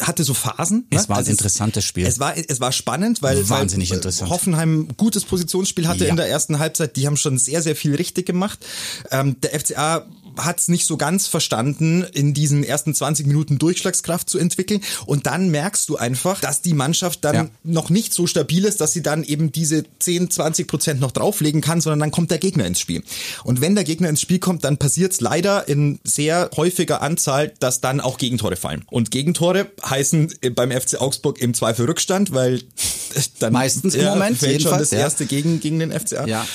hatte 0.00 0.24
so 0.24 0.34
Phasen. 0.34 0.86
Es 0.90 1.04
ne? 1.04 1.08
war 1.08 1.16
also 1.18 1.30
ein 1.30 1.32
interessantes 1.32 1.84
Spiel. 1.84 2.06
Es 2.06 2.18
war, 2.18 2.34
es 2.36 2.60
war 2.60 2.72
spannend, 2.72 3.22
weil, 3.22 3.48
Wahnsinnig 3.48 3.90
weil 3.90 3.96
interessant. 3.96 4.30
Hoffenheim 4.30 4.88
gutes 4.96 5.24
Positionsspiel 5.24 5.88
hatte 5.88 6.04
ja. 6.04 6.10
in 6.10 6.16
der 6.16 6.28
ersten 6.28 6.58
Halbzeit. 6.58 6.96
Die 6.96 7.06
haben 7.06 7.16
schon 7.16 7.38
sehr, 7.38 7.62
sehr 7.62 7.76
viel 7.76 7.94
richtig 7.94 8.26
gemacht. 8.26 8.64
Ähm, 9.10 9.40
der 9.40 9.58
FCA 9.58 10.06
hat 10.36 10.60
es 10.60 10.68
nicht 10.68 10.86
so 10.86 10.96
ganz 10.96 11.26
verstanden, 11.26 12.04
in 12.12 12.34
diesen 12.34 12.64
ersten 12.64 12.94
20 12.94 13.26
Minuten 13.26 13.58
Durchschlagskraft 13.58 14.28
zu 14.28 14.38
entwickeln. 14.38 14.80
Und 15.06 15.26
dann 15.26 15.50
merkst 15.50 15.88
du 15.88 15.96
einfach, 15.96 16.40
dass 16.40 16.62
die 16.62 16.74
Mannschaft 16.74 17.24
dann 17.24 17.34
ja. 17.34 17.48
noch 17.64 17.90
nicht 17.90 18.14
so 18.14 18.26
stabil 18.26 18.64
ist, 18.64 18.80
dass 18.80 18.92
sie 18.92 19.02
dann 19.02 19.24
eben 19.24 19.52
diese 19.52 19.84
10, 19.98 20.30
20 20.30 20.66
Prozent 20.66 21.00
noch 21.00 21.12
drauflegen 21.12 21.60
kann, 21.60 21.80
sondern 21.80 22.00
dann 22.00 22.10
kommt 22.10 22.30
der 22.30 22.38
Gegner 22.38 22.66
ins 22.66 22.80
Spiel. 22.80 23.02
Und 23.44 23.60
wenn 23.60 23.74
der 23.74 23.84
Gegner 23.84 24.08
ins 24.08 24.20
Spiel 24.20 24.38
kommt, 24.38 24.64
dann 24.64 24.78
passiert 24.78 25.12
es 25.12 25.20
leider 25.20 25.68
in 25.68 25.98
sehr 26.04 26.50
häufiger 26.56 27.02
Anzahl, 27.02 27.52
dass 27.58 27.80
dann 27.80 28.00
auch 28.00 28.18
Gegentore 28.18 28.56
fallen. 28.56 28.84
Und 28.90 29.10
Gegentore 29.10 29.70
heißen 29.84 30.34
beim 30.54 30.70
FC 30.70 31.00
Augsburg 31.00 31.40
im 31.40 31.54
Zweifel 31.54 31.86
Rückstand, 31.86 32.32
weil 32.32 32.62
dann 33.38 33.52
meistens 33.52 33.94
im 33.94 34.04
Moment 34.04 34.38
fällt 34.38 34.62
schon 34.62 34.78
das 34.78 34.92
erste 34.92 35.24
ja. 35.24 35.28
gegen, 35.28 35.60
gegen 35.60 35.78
den 35.78 35.92
FCA. 35.92 36.26
Ja. 36.26 36.46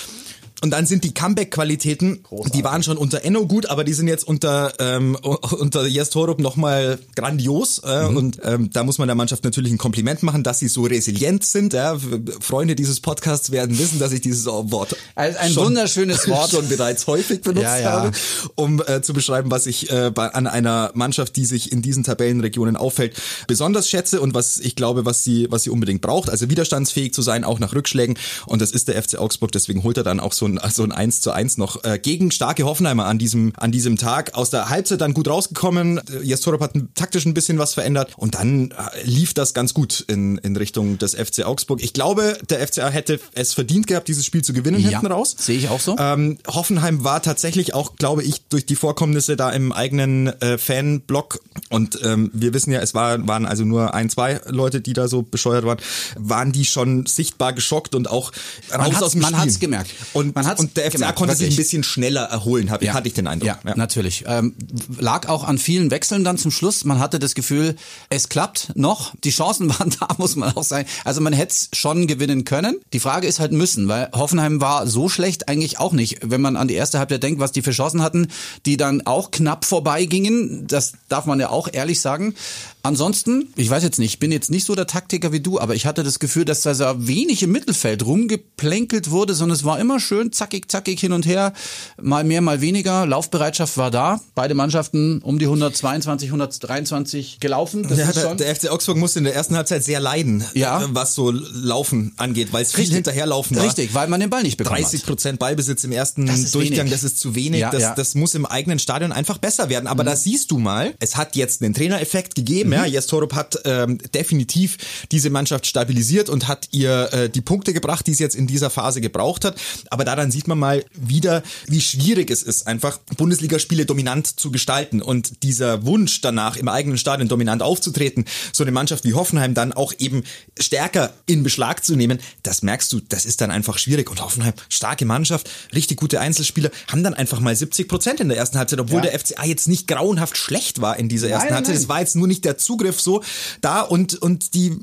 Und 0.61 0.69
dann 0.71 0.85
sind 0.85 1.03
die 1.03 1.13
Comeback-Qualitäten, 1.13 2.23
die 2.53 2.63
waren 2.63 2.83
schon 2.83 2.97
unter 2.97 3.23
Enno 3.25 3.47
gut, 3.47 3.65
aber 3.65 3.83
die 3.83 3.93
sind 3.93 4.07
jetzt 4.07 4.27
unter 4.27 4.73
ähm, 4.79 5.15
unter 5.15 5.87
Jes 5.87 6.11
Torup 6.11 6.39
nochmal 6.39 6.99
grandios. 7.15 7.79
Äh, 7.79 8.09
mhm. 8.09 8.17
Und 8.17 8.39
ähm, 8.43 8.69
da 8.71 8.83
muss 8.83 8.99
man 8.99 9.07
der 9.07 9.15
Mannschaft 9.15 9.43
natürlich 9.43 9.71
ein 9.71 9.79
Kompliment 9.79 10.21
machen, 10.21 10.43
dass 10.43 10.59
sie 10.59 10.67
so 10.67 10.83
resilient 10.83 11.43
sind. 11.43 11.73
Ja. 11.73 11.97
Freunde 12.39 12.75
dieses 12.75 12.99
Podcasts 12.99 13.51
werden 13.51 13.79
wissen, 13.79 13.97
dass 13.97 14.11
ich 14.11 14.21
dieses 14.21 14.45
Wort 14.45 14.95
ein, 15.15 15.35
ein 15.37 15.51
schon, 15.51 15.65
wunderschönes 15.65 16.27
Wort 16.27 16.51
schon 16.51 16.69
bereits 16.69 17.07
häufig 17.07 17.41
benutzt 17.41 17.63
ja, 17.63 17.79
ja. 17.79 17.91
habe, 17.91 18.11
um 18.55 18.83
äh, 18.85 19.01
zu 19.01 19.13
beschreiben, 19.13 19.49
was 19.49 19.65
ich 19.65 19.89
äh, 19.89 20.11
bei, 20.13 20.27
an 20.27 20.45
einer 20.45 20.91
Mannschaft, 20.93 21.35
die 21.37 21.45
sich 21.45 21.71
in 21.71 21.81
diesen 21.81 22.03
Tabellenregionen 22.03 22.75
auffällt, 22.75 23.15
besonders 23.47 23.89
schätze 23.89 24.21
und 24.21 24.35
was 24.35 24.59
ich 24.59 24.75
glaube, 24.75 25.05
was 25.05 25.23
sie 25.23 25.47
was 25.49 25.63
sie 25.63 25.71
unbedingt 25.71 26.01
braucht. 26.01 26.29
Also 26.29 26.51
widerstandsfähig 26.51 27.13
zu 27.15 27.23
sein, 27.23 27.43
auch 27.43 27.57
nach 27.57 27.73
Rückschlägen. 27.73 28.17
Und 28.45 28.61
das 28.61 28.71
ist 28.71 28.87
der 28.87 29.01
FC 29.01 29.17
Augsburg. 29.17 29.51
Deswegen 29.51 29.83
holt 29.83 29.97
er 29.97 30.03
dann 30.03 30.19
auch 30.19 30.33
so 30.33 30.50
ein, 30.57 30.71
so 30.71 30.83
ein 30.83 30.91
1 30.91 31.21
zu 31.21 31.31
1 31.31 31.57
noch 31.57 31.83
äh, 31.83 31.99
gegen 31.99 32.31
starke 32.31 32.63
Hoffenheimer 32.65 33.05
an 33.05 33.17
diesem, 33.17 33.53
an 33.57 33.71
diesem 33.71 33.97
Tag. 33.97 34.33
Aus 34.35 34.49
der 34.49 34.69
Halbzeit 34.69 35.01
dann 35.01 35.13
gut 35.13 35.27
rausgekommen. 35.27 36.01
Jestorop 36.23 36.61
hat 36.61 36.73
taktisch 36.95 37.25
ein 37.25 37.33
bisschen 37.33 37.57
was 37.59 37.73
verändert 37.73 38.13
und 38.17 38.35
dann 38.35 38.71
äh, 38.71 38.75
lief 39.03 39.33
das 39.33 39.53
ganz 39.53 39.73
gut 39.73 40.03
in, 40.07 40.37
in 40.39 40.55
Richtung 40.55 40.97
des 40.97 41.15
FC 41.15 41.45
Augsburg. 41.45 41.81
Ich 41.83 41.93
glaube, 41.93 42.37
der 42.49 42.65
FCA 42.67 42.89
hätte 42.89 43.19
es 43.33 43.53
verdient 43.53 43.87
gehabt, 43.87 44.07
dieses 44.07 44.25
Spiel 44.25 44.43
zu 44.43 44.53
gewinnen 44.53 44.79
Ja, 44.79 44.89
hinten 44.89 45.07
raus. 45.07 45.35
sehe 45.37 45.57
ich 45.57 45.69
auch 45.69 45.79
so. 45.79 45.95
Ähm, 45.97 46.37
Hoffenheim 46.47 47.03
war 47.03 47.21
tatsächlich 47.21 47.73
auch, 47.73 47.95
glaube 47.95 48.23
ich, 48.23 48.47
durch 48.49 48.65
die 48.65 48.75
Vorkommnisse 48.75 49.35
da 49.35 49.49
im 49.51 49.71
eigenen 49.71 50.27
äh, 50.41 50.57
Fanblock 50.57 51.39
und 51.69 51.99
ähm, 52.03 52.29
wir 52.33 52.53
wissen 52.53 52.71
ja, 52.71 52.79
es 52.81 52.93
war, 52.93 53.27
waren 53.27 53.45
also 53.45 53.63
nur 53.65 53.93
ein, 53.93 54.09
zwei 54.09 54.41
Leute, 54.47 54.81
die 54.81 54.93
da 54.93 55.07
so 55.07 55.21
bescheuert 55.21 55.65
waren, 55.65 55.77
waren 56.17 56.51
die 56.51 56.65
schon 56.65 57.05
sichtbar 57.05 57.53
geschockt 57.53 57.95
und 57.95 58.09
auch 58.09 58.31
raus 58.73 59.01
aus 59.01 59.11
dem 59.11 59.21
man 59.21 59.31
Spiel. 59.33 59.39
hat's 59.41 59.59
gemerkt. 59.59 59.91
Und, 60.13 60.35
Man 60.43 60.51
hat's 60.51 60.61
und 60.61 60.77
der 60.77 60.85
FCA 60.85 60.97
gemerkt, 60.97 61.17
konnte 61.17 61.35
sich 61.35 61.49
ein 61.51 61.55
bisschen 61.55 61.83
schneller 61.83 62.23
erholen, 62.23 62.71
hab, 62.71 62.83
hatte 62.83 63.07
ich 63.07 63.13
den 63.13 63.27
Eindruck. 63.27 63.47
Ja, 63.63 63.75
natürlich. 63.75 64.23
Ähm, 64.27 64.55
lag 64.99 65.27
auch 65.27 65.43
an 65.43 65.57
vielen 65.57 65.91
Wechseln 65.91 66.23
dann 66.23 66.37
zum 66.37 66.51
Schluss. 66.51 66.83
Man 66.85 66.99
hatte 66.99 67.19
das 67.19 67.35
Gefühl, 67.35 67.75
es 68.09 68.29
klappt 68.29 68.71
noch. 68.75 69.13
Die 69.23 69.31
Chancen 69.31 69.69
waren 69.79 69.93
da, 69.99 70.07
muss 70.17 70.35
man 70.35 70.55
auch 70.55 70.63
sagen. 70.63 70.87
Also 71.03 71.21
man 71.21 71.33
hätte 71.33 71.53
es 71.53 71.69
schon 71.73 72.07
gewinnen 72.07 72.45
können. 72.45 72.79
Die 72.93 72.99
Frage 72.99 73.27
ist 73.27 73.39
halt 73.39 73.51
müssen, 73.51 73.87
weil 73.87 74.09
Hoffenheim 74.13 74.61
war 74.61 74.87
so 74.87 75.09
schlecht 75.09 75.47
eigentlich 75.47 75.79
auch 75.79 75.93
nicht. 75.93 76.19
Wenn 76.23 76.41
man 76.41 76.55
an 76.55 76.67
die 76.67 76.75
erste 76.75 76.99
Halbzeit 76.99 77.23
denkt, 77.23 77.39
was 77.39 77.51
die 77.51 77.61
für 77.61 77.71
Chancen 77.71 78.01
hatten, 78.01 78.27
die 78.65 78.77
dann 78.77 79.05
auch 79.05 79.31
knapp 79.31 79.65
vorbeigingen. 79.65 80.67
Das 80.67 80.93
darf 81.09 81.25
man 81.25 81.39
ja 81.39 81.49
auch 81.49 81.69
ehrlich 81.71 82.01
sagen. 82.01 82.35
Ansonsten, 82.83 83.47
ich 83.55 83.69
weiß 83.69 83.83
jetzt 83.83 83.99
nicht, 83.99 84.13
ich 84.13 84.19
bin 84.19 84.31
jetzt 84.31 84.49
nicht 84.49 84.65
so 84.65 84.73
der 84.75 84.87
Taktiker 84.87 85.31
wie 85.31 85.39
du, 85.39 85.59
aber 85.59 85.75
ich 85.75 85.85
hatte 85.85 86.03
das 86.03 86.19
Gefühl, 86.19 86.45
dass 86.45 86.61
da 86.61 86.73
so 86.73 86.85
wenig 86.97 87.43
im 87.43 87.51
Mittelfeld 87.51 88.05
rumgeplänkelt 88.05 89.11
wurde, 89.11 89.33
sondern 89.33 89.55
es 89.55 89.63
war 89.63 89.79
immer 89.79 89.99
schön 89.99 90.31
zackig, 90.31 90.69
zackig 90.71 90.99
hin 90.99 91.11
und 91.13 91.25
her, 91.25 91.53
mal 92.01 92.23
mehr, 92.23 92.41
mal 92.41 92.61
weniger. 92.61 93.05
Laufbereitschaft 93.05 93.77
war 93.77 93.91
da. 93.91 94.19
Beide 94.35 94.53
Mannschaften 94.55 95.19
um 95.21 95.37
die 95.39 95.45
122, 95.45 96.29
123 96.29 97.39
gelaufen. 97.39 97.83
Das 97.87 97.97
Ja, 97.99 98.05
ist 98.09 98.15
der, 98.15 98.21
schon. 98.23 98.37
der 98.37 98.55
FC 98.55 98.69
Augsburg 98.69 98.97
musste 98.97 99.19
in 99.19 99.25
der 99.25 99.35
ersten 99.35 99.55
Halbzeit 99.55 99.83
sehr 99.83 99.99
leiden, 99.99 100.43
Ja. 100.53 100.81
äh, 100.83 100.87
was 100.89 101.15
so 101.15 101.31
Laufen 101.31 102.13
angeht, 102.17 102.49
weil 102.51 102.63
es 102.63 102.73
viel 102.73 102.89
hinterherlaufen 102.91 103.57
war. 103.57 103.63
Richtig, 103.65 103.93
weil 103.93 104.07
man 104.07 104.19
den 104.19 104.29
Ball 104.29 104.43
nicht 104.43 104.57
bekommen 104.57 104.81
30 104.81 105.01
hat. 105.01 105.07
Prozent 105.07 105.39
Ballbesitz 105.39 105.83
im 105.83 105.91
ersten 105.91 106.25
Das 106.25 106.51
Durchgang, 106.51 106.79
wenig. 106.79 106.91
das 106.93 107.03
ist 107.03 107.19
zu 107.19 107.35
wenig. 107.35 107.61
Ja, 107.61 107.69
das, 107.69 107.81
ja. 107.81 107.91
Mhm. 107.91 107.95
das 107.95 108.15
muss 108.15 108.33
im 108.35 108.45
eigenen 108.45 108.79
Stadion 108.79 109.11
einfach 109.11 109.37
besser 109.37 109.69
werden. 109.69 109.87
Aber 109.87 110.03
da 110.03 110.15
siehst 110.15 110.51
du 110.51 110.57
mal, 110.57 110.93
es 110.99 111.15
hat 111.15 111.35
jetzt 111.35 111.61
einen 111.61 111.73
Trainereffekt 111.73 112.35
gegeben. 112.35 112.70
Mhm. 112.71 112.85
Ja, 112.85 112.85
Jes 112.85 113.07
Torup 113.07 113.33
hat 113.33 113.59
ähm, 113.65 113.97
definitiv 114.13 114.77
diese 115.11 115.29
Mannschaft 115.29 115.65
stabilisiert 115.67 116.29
und 116.29 116.47
hat 116.47 116.67
ihr 116.71 117.09
äh, 117.13 117.29
die 117.29 117.41
Punkte 117.41 117.73
gebracht, 117.73 118.07
die 118.07 118.11
es 118.11 118.19
jetzt 118.19 118.35
in 118.35 118.47
dieser 118.47 118.69
Phase 118.69 119.01
gebraucht 119.01 119.45
hat. 119.45 119.59
Aber 119.89 120.05
daran 120.05 120.31
sieht 120.31 120.47
man 120.47 120.57
mal 120.59 120.83
wieder, 120.93 121.43
wie 121.67 121.81
schwierig 121.81 122.29
es 122.31 122.43
ist, 122.43 122.67
einfach 122.67 122.97
Bundesligaspiele 123.17 123.85
dominant 123.85 124.39
zu 124.39 124.51
gestalten. 124.51 125.01
Und 125.01 125.43
dieser 125.43 125.85
Wunsch 125.85 126.21
danach, 126.21 126.55
im 126.57 126.67
eigenen 126.67 126.97
Stadion 126.97 127.27
dominant 127.27 127.61
aufzutreten, 127.61 128.25
so 128.53 128.63
eine 128.63 128.71
Mannschaft 128.71 129.03
wie 129.03 129.13
Hoffenheim 129.13 129.53
dann 129.53 129.73
auch 129.73 129.93
eben 129.99 130.23
stärker 130.59 131.13
in 131.25 131.43
Beschlag 131.43 131.83
zu 131.83 131.95
nehmen, 131.95 132.19
das 132.43 132.61
merkst 132.61 132.91
du, 132.93 132.99
das 132.99 133.25
ist 133.25 133.41
dann 133.41 133.51
einfach 133.51 133.77
schwierig. 133.77 134.09
Und 134.09 134.21
Hoffenheim, 134.21 134.53
starke 134.69 135.05
Mannschaft, 135.05 135.49
richtig 135.73 135.97
gute 135.97 136.19
Einzelspieler, 136.19 136.71
haben 136.91 137.03
dann 137.03 137.13
einfach 137.13 137.39
mal 137.39 137.55
70 137.55 137.87
Prozent 137.87 138.19
in 138.19 138.29
der 138.29 138.37
ersten 138.37 138.57
Halbzeit, 138.57 138.79
obwohl 138.79 139.03
Ja. 139.03 139.09
der 139.11 139.19
FCA 139.19 139.45
jetzt 139.45 139.67
nicht 139.67 139.87
grauenhaft 139.87 140.37
schlecht 140.37 140.81
war 140.81 140.97
in 140.97 141.09
dieser 141.09 141.29
ersten 141.29 141.47
Nein, 141.47 141.55
Halbzeit. 141.57 141.75
Es 141.75 141.89
war 141.89 141.99
jetzt 141.99 142.15
nur 142.15 142.27
nicht 142.27 142.45
der 142.45 142.57
Zugriff 142.61 143.01
so 143.01 143.23
da 143.61 143.81
und, 143.81 144.15
und 144.21 144.53
die, 144.53 144.77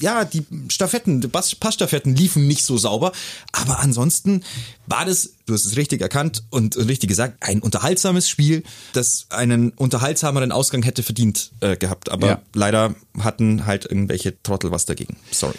ja, 0.00 0.24
die 0.24 0.44
Staffetten, 0.68 1.20
die 1.20 1.28
Pass- 1.28 1.54
Passstaffetten 1.54 2.14
liefen 2.14 2.46
nicht 2.46 2.64
so 2.64 2.76
sauber. 2.78 3.12
Aber 3.52 3.80
ansonsten 3.80 4.42
war 4.86 5.04
das, 5.06 5.30
du 5.46 5.54
hast 5.54 5.64
es 5.64 5.76
richtig 5.76 6.00
erkannt 6.02 6.42
und 6.50 6.76
richtig 6.76 7.08
gesagt, 7.08 7.36
ein 7.40 7.60
unterhaltsames 7.60 8.28
Spiel, 8.28 8.62
das 8.92 9.26
einen 9.30 9.70
unterhaltsameren 9.70 10.52
Ausgang 10.52 10.82
hätte 10.82 11.02
verdient 11.02 11.50
äh, 11.60 11.76
gehabt. 11.76 12.10
Aber 12.10 12.26
Ja. 12.26 12.42
leider 12.54 12.94
hatten 13.18 13.66
halt 13.66 13.84
irgendwelche 13.86 14.40
Trottel 14.42 14.70
was 14.70 14.84
dagegen. 14.86 15.16
Sorry. 15.30 15.54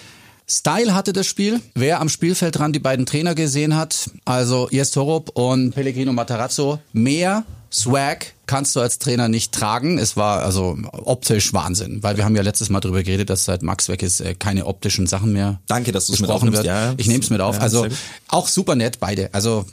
Style 0.45 0.93
hatte 0.93 1.13
das 1.13 1.26
Spiel. 1.26 1.62
Wer 1.73 2.02
am 2.02 2.10
Spielfeldrand 2.10 2.76
die 2.76 2.80
beiden 2.80 3.06
Trainer 3.06 3.34
gesehen 3.34 3.76
hat, 3.78 4.10
also 4.26 4.67
Jes 4.71 4.91
Torup 4.91 5.30
und 5.38 5.71
Pellegrino 5.71 6.12
Matarazzo, 6.12 6.80
mehr 6.91 7.45
Swag 7.74 8.34
kannst 8.46 8.76
du 8.76 8.82
als 8.82 9.00
Trainer 9.00 9.28
nicht 9.30 9.52
tragen. 9.52 9.98
Es 9.98 10.16
war 10.16 10.44
also 10.44 10.78
optisch 10.92 11.54
Wahnsinn, 11.54 12.04
weil 12.04 12.18
wir 12.18 12.26
haben 12.26 12.36
ja 12.36 12.44
letztes 12.44 12.70
Mal 12.70 12.80
darüber 12.82 13.02
geredet, 13.02 13.30
dass 13.30 13.46
seit 13.46 13.64
Max 13.64 13.90
weg 13.90 14.04
ist 14.04 14.22
äh, 14.22 14.36
keine 14.36 14.68
optischen 14.68 15.08
Sachen 15.08 15.34
mehr 15.34 15.60
Danke, 15.68 15.92
dass 15.92 16.06
du 16.06 16.14
es 16.14 16.20
mit 16.20 16.30
aufnimmst. 16.30 16.64
Ja, 16.64 16.94
ich 16.98 17.08
nehme 17.08 17.24
es 17.24 17.30
mit 17.30 17.42
auf. 17.42 17.56
Ja, 17.56 17.62
also 17.62 17.88
auch 18.28 18.48
super 18.48 18.76
nett 18.76 19.00
beide. 19.00 19.34
Also 19.34 19.66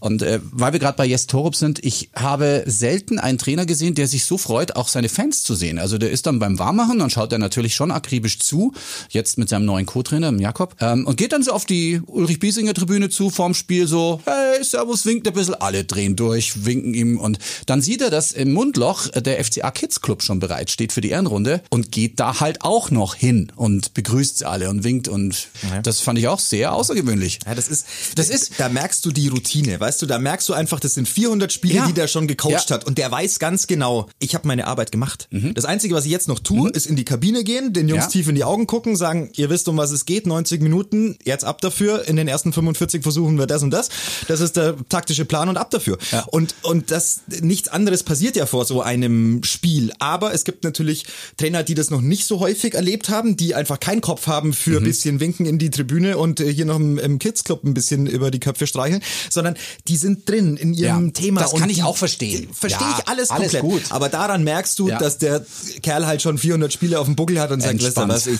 und 0.00 0.22
äh, 0.22 0.40
weil 0.42 0.72
wir 0.72 0.80
gerade 0.80 0.96
bei 0.96 1.06
Jes 1.06 1.26
Torup 1.26 1.56
sind, 1.56 1.84
ich 1.84 2.10
habe 2.14 2.62
selten 2.66 3.18
einen 3.18 3.38
Trainer 3.38 3.66
gesehen, 3.66 3.94
der 3.94 4.06
sich 4.08 4.24
so 4.24 4.38
freut, 4.38 4.76
auch 4.76 4.88
seine 4.88 5.08
Fans 5.08 5.42
zu 5.42 5.54
sehen. 5.54 5.78
Also 5.78 5.98
der 5.98 6.10
ist 6.10 6.26
dann 6.26 6.38
beim 6.38 6.58
Warmmachen, 6.58 6.98
dann 6.98 7.10
schaut 7.10 7.32
er 7.32 7.38
natürlich 7.38 7.74
schon 7.74 7.90
akribisch 7.90 8.38
zu, 8.38 8.72
jetzt 9.10 9.38
mit 9.38 9.48
seinem 9.48 9.64
neuen 9.64 9.86
Co-Trainer, 9.86 10.30
dem 10.30 10.40
Jakob, 10.40 10.76
ähm, 10.80 11.06
und 11.06 11.16
geht 11.16 11.32
dann 11.32 11.42
so 11.42 11.52
auf 11.52 11.64
die 11.64 12.00
Ulrich 12.06 12.38
Biesinger 12.38 12.74
Tribüne 12.74 13.08
zu 13.10 13.30
vorm 13.30 13.54
Spiel 13.54 13.86
so, 13.86 14.20
hey, 14.24 14.62
Servus, 14.64 15.06
winkt 15.06 15.26
ein 15.28 15.34
bisschen, 15.34 15.54
alle 15.54 15.84
drehen 15.84 16.16
durch, 16.16 16.64
winken 16.64 16.94
ihm 16.94 17.18
und 17.18 17.38
dann 17.66 17.82
sieht 17.82 18.02
er, 18.02 18.10
dass 18.10 18.32
im 18.32 18.52
Mundloch 18.52 19.08
der 19.08 19.42
FCA 19.44 19.70
Kids 19.70 20.00
Club 20.00 20.22
schon 20.22 20.38
bereit 20.40 20.70
steht 20.70 20.92
für 20.92 21.00
die 21.00 21.10
Ehrenrunde 21.10 21.62
und 21.70 21.92
geht 21.92 22.18
da 22.20 22.40
halt 22.40 22.62
auch 22.62 22.90
noch 22.90 23.14
hin 23.14 23.52
und 23.56 23.94
begrüßt 23.94 24.38
sie 24.38 24.44
alle 24.48 24.70
und 24.70 24.84
winkt 24.84 25.08
und 25.08 25.48
das 25.82 26.00
fand 26.00 26.18
ich 26.18 26.28
auch 26.28 26.38
sehr 26.40 26.72
außergewöhnlich. 26.72 27.38
Ja, 27.46 27.54
das 27.54 27.68
ist, 27.68 27.86
Das 28.14 28.28
ist- 28.30 28.52
da 28.58 28.68
merkst 28.68 29.04
du 29.04 29.10
die 29.12 29.28
Routine, 29.28 29.65
weißt 29.78 30.00
du, 30.02 30.06
da 30.06 30.18
merkst 30.18 30.48
du 30.48 30.52
einfach, 30.54 30.80
das 30.80 30.94
sind 30.94 31.08
400 31.08 31.52
Spiele, 31.52 31.74
Ja. 31.74 31.86
die 31.86 31.92
der 31.92 32.08
schon 32.08 32.26
gecoacht 32.26 32.52
Ja. 32.52 32.60
Mhm. 32.76 32.80
hat 32.80 32.84
und 32.86 32.98
der 32.98 33.10
weiß 33.10 33.38
ganz 33.38 33.66
genau, 33.66 34.08
ich 34.18 34.34
habe 34.34 34.46
meine 34.48 34.66
Arbeit 34.66 34.92
gemacht. 34.92 35.28
Das 35.54 35.64
Einzige, 35.64 35.94
was 35.94 36.04
ich 36.04 36.10
jetzt 36.10 36.28
noch 36.28 36.38
tue, 36.38 36.70
ist 36.70 36.86
in 36.86 36.96
die 36.96 37.04
Kabine 37.04 37.44
gehen, 37.44 37.72
den 37.72 37.88
Jungs 37.88 38.04
Ja. 38.04 38.10
tief 38.10 38.28
in 38.28 38.34
die 38.34 38.44
Augen 38.44 38.66
gucken, 38.66 38.96
sagen, 38.96 39.30
ihr 39.36 39.50
wisst, 39.50 39.68
um 39.68 39.76
was 39.76 39.90
es 39.90 40.04
geht, 40.06 40.26
90 40.26 40.62
Minuten, 40.62 41.16
jetzt 41.24 41.44
ab 41.44 41.60
dafür, 41.60 42.06
in 42.08 42.16
den 42.16 42.28
ersten 42.28 42.52
45 42.52 43.02
versuchen 43.02 43.38
wir 43.38 43.46
das 43.46 43.62
und 43.62 43.70
das. 43.70 43.88
Das 44.28 44.40
ist 44.40 44.56
der 44.56 44.76
taktische 44.88 45.24
Plan 45.24 45.48
und 45.48 45.56
ab 45.56 45.70
dafür. 45.70 45.98
Und, 46.28 46.54
und 46.62 46.90
das, 46.90 47.20
nichts 47.42 47.68
anderes 47.68 48.02
passiert 48.02 48.36
ja 48.36 48.46
vor 48.46 48.64
so 48.64 48.80
einem 48.82 49.42
Spiel. 49.44 49.92
Aber 49.98 50.32
es 50.34 50.44
gibt 50.44 50.64
natürlich 50.64 51.04
Trainer, 51.36 51.62
die 51.62 51.74
das 51.74 51.90
noch 51.90 52.00
nicht 52.00 52.26
so 52.26 52.40
häufig 52.40 52.74
erlebt 52.74 53.08
haben, 53.08 53.36
die 53.36 53.54
einfach 53.54 53.80
keinen 53.80 54.00
Kopf 54.00 54.26
haben 54.26 54.52
für 54.52 54.70
Mhm. 54.70 54.76
ein 54.78 54.84
bisschen 54.84 55.20
Winken 55.20 55.46
in 55.46 55.58
die 55.58 55.70
Tribüne 55.70 56.18
und 56.18 56.40
äh, 56.40 56.52
hier 56.52 56.64
noch 56.66 56.76
im, 56.76 56.98
im 56.98 57.18
Kids 57.18 57.44
Club 57.44 57.64
ein 57.64 57.74
bisschen 57.74 58.06
über 58.06 58.30
die 58.30 58.40
Köpfe 58.40 58.66
streicheln, 58.66 59.02
sondern 59.30 59.55
die 59.88 59.96
sind 59.96 60.28
drin 60.28 60.56
in 60.56 60.74
ihrem 60.74 61.06
Ja, 61.06 61.12
Thema. 61.12 61.40
das 61.42 61.52
kann 61.52 61.62
und 61.64 61.70
ich 61.70 61.82
auch 61.82 61.96
verstehen. 61.96 62.48
Verstehe 62.52 62.86
Ja, 62.86 62.98
ich 63.00 63.08
alles 63.08 63.30
alles 63.30 63.52
komplett. 63.52 63.62
gut. 63.62 63.82
Aber 63.90 64.08
daran 64.08 64.44
merkst 64.44 64.78
du, 64.78 64.88
Ja. 64.88 64.98
dass 64.98 65.18
der 65.18 65.44
Kerl 65.82 66.06
halt 66.06 66.22
schon 66.22 66.38
400 66.38 66.72
Spiele 66.72 66.98
auf 67.00 67.06
dem 67.06 67.16
Buckel 67.16 67.40
hat 67.40 67.50
und 67.50 67.60
sagt, 67.62 67.82
weißt 67.82 67.96
du 67.96 68.08
was, 68.08 68.26
ich, 68.26 68.38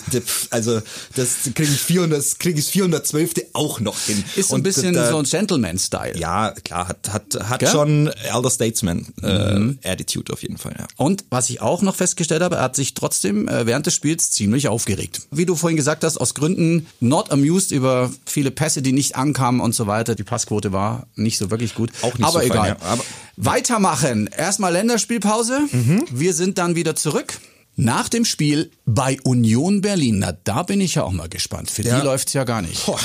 also 0.49 0.81
das 1.15 1.29
kriege 1.55 1.71
ich 1.71 1.79
400, 1.81 2.39
kriege 2.39 2.59
ich 2.59 2.65
412. 2.67 3.47
auch 3.53 3.79
noch 3.79 3.99
hin. 3.99 4.23
Ist 4.35 4.49
so 4.49 4.55
ein 4.55 4.59
Und 4.59 4.63
bisschen 4.63 4.93
da- 4.93 5.09
so 5.09 5.17
ein 5.17 5.25
Gentleman-Style. 5.25 6.17
ja, 6.17 6.51
klar, 6.63 6.87
hat, 6.87 7.09
hat, 7.11 7.35
hat 7.49 7.59
Gell? 7.59 7.69
Mhm. 7.69 7.71
schon 7.71 8.07
Elder 8.07 8.49
Statesman 8.51 9.05
äh, 9.21 9.87
Attitude 9.89 10.33
auf 10.33 10.41
jeden 10.41 10.57
Fall, 10.57 10.75
ja. 10.77 10.87
Und 10.97 11.25
was 11.29 11.49
ich 11.49 11.61
auch 11.61 11.81
noch 11.81 11.95
festgestellt 11.95 12.41
habe, 12.41 12.57
er 12.57 12.61
hat 12.63 12.75
sich 12.75 12.93
trotzdem 12.93 13.47
äh, 13.47 13.65
während 13.65 13.85
des 13.85 13.93
Spiels 13.95 14.31
ziemlich 14.31 14.67
aufgeregt. 14.67 15.21
Wie 15.31 15.45
du 15.45 15.55
vorhin 15.55 15.77
gesagt 15.77 16.03
hast, 16.03 16.17
aus 16.17 16.33
Gründen 16.33 16.87
not 16.99 17.31
amused 17.31 17.71
über 17.71 18.11
viele 18.25 18.51
Pässe, 18.51 18.81
die 18.81 18.91
nicht 18.93 19.15
ankamen 19.15 19.61
und 19.61 19.73
so 19.73 19.87
weiter. 19.87 20.15
Die 20.15 20.23
Passquote 20.23 20.71
war 20.71 21.06
nicht 21.15 21.37
so 21.37 21.49
wirklich 21.51 21.75
gut. 21.75 21.91
Auch 22.01 22.13
nicht 22.17 22.23
Aber 22.23 22.33
so 22.33 22.39
fein, 22.39 22.51
egal. 22.51 22.67
ja. 22.69 22.77
Aber- 22.81 23.03
Weitermachen. 23.37 24.27
Erstmal 24.35 24.73
Länderspielpause. 24.73 25.61
Mhm. 25.71 26.05
Wir 26.11 26.33
sind 26.33 26.57
dann 26.57 26.75
wieder 26.75 26.95
zurück. 26.95 27.39
Nach 27.79 28.09
dem 28.09 28.25
Spiel 28.25 28.71
bei 28.87 29.17
Union 29.23 29.81
Berlin, 29.81 30.17
na 30.19 30.31
da 30.43 30.63
bin 30.63 30.81
ich 30.81 30.95
ja 30.95 31.03
auch 31.03 31.11
mal 31.11 31.29
gespannt. 31.29 31.69
Für 31.69 31.83
Ja. 31.83 31.99
die 31.99 32.05
läuft's 32.05 32.33
ja 32.33 32.43
gar 32.43 32.61
nicht. 32.63 32.85
Boah. 32.87 32.99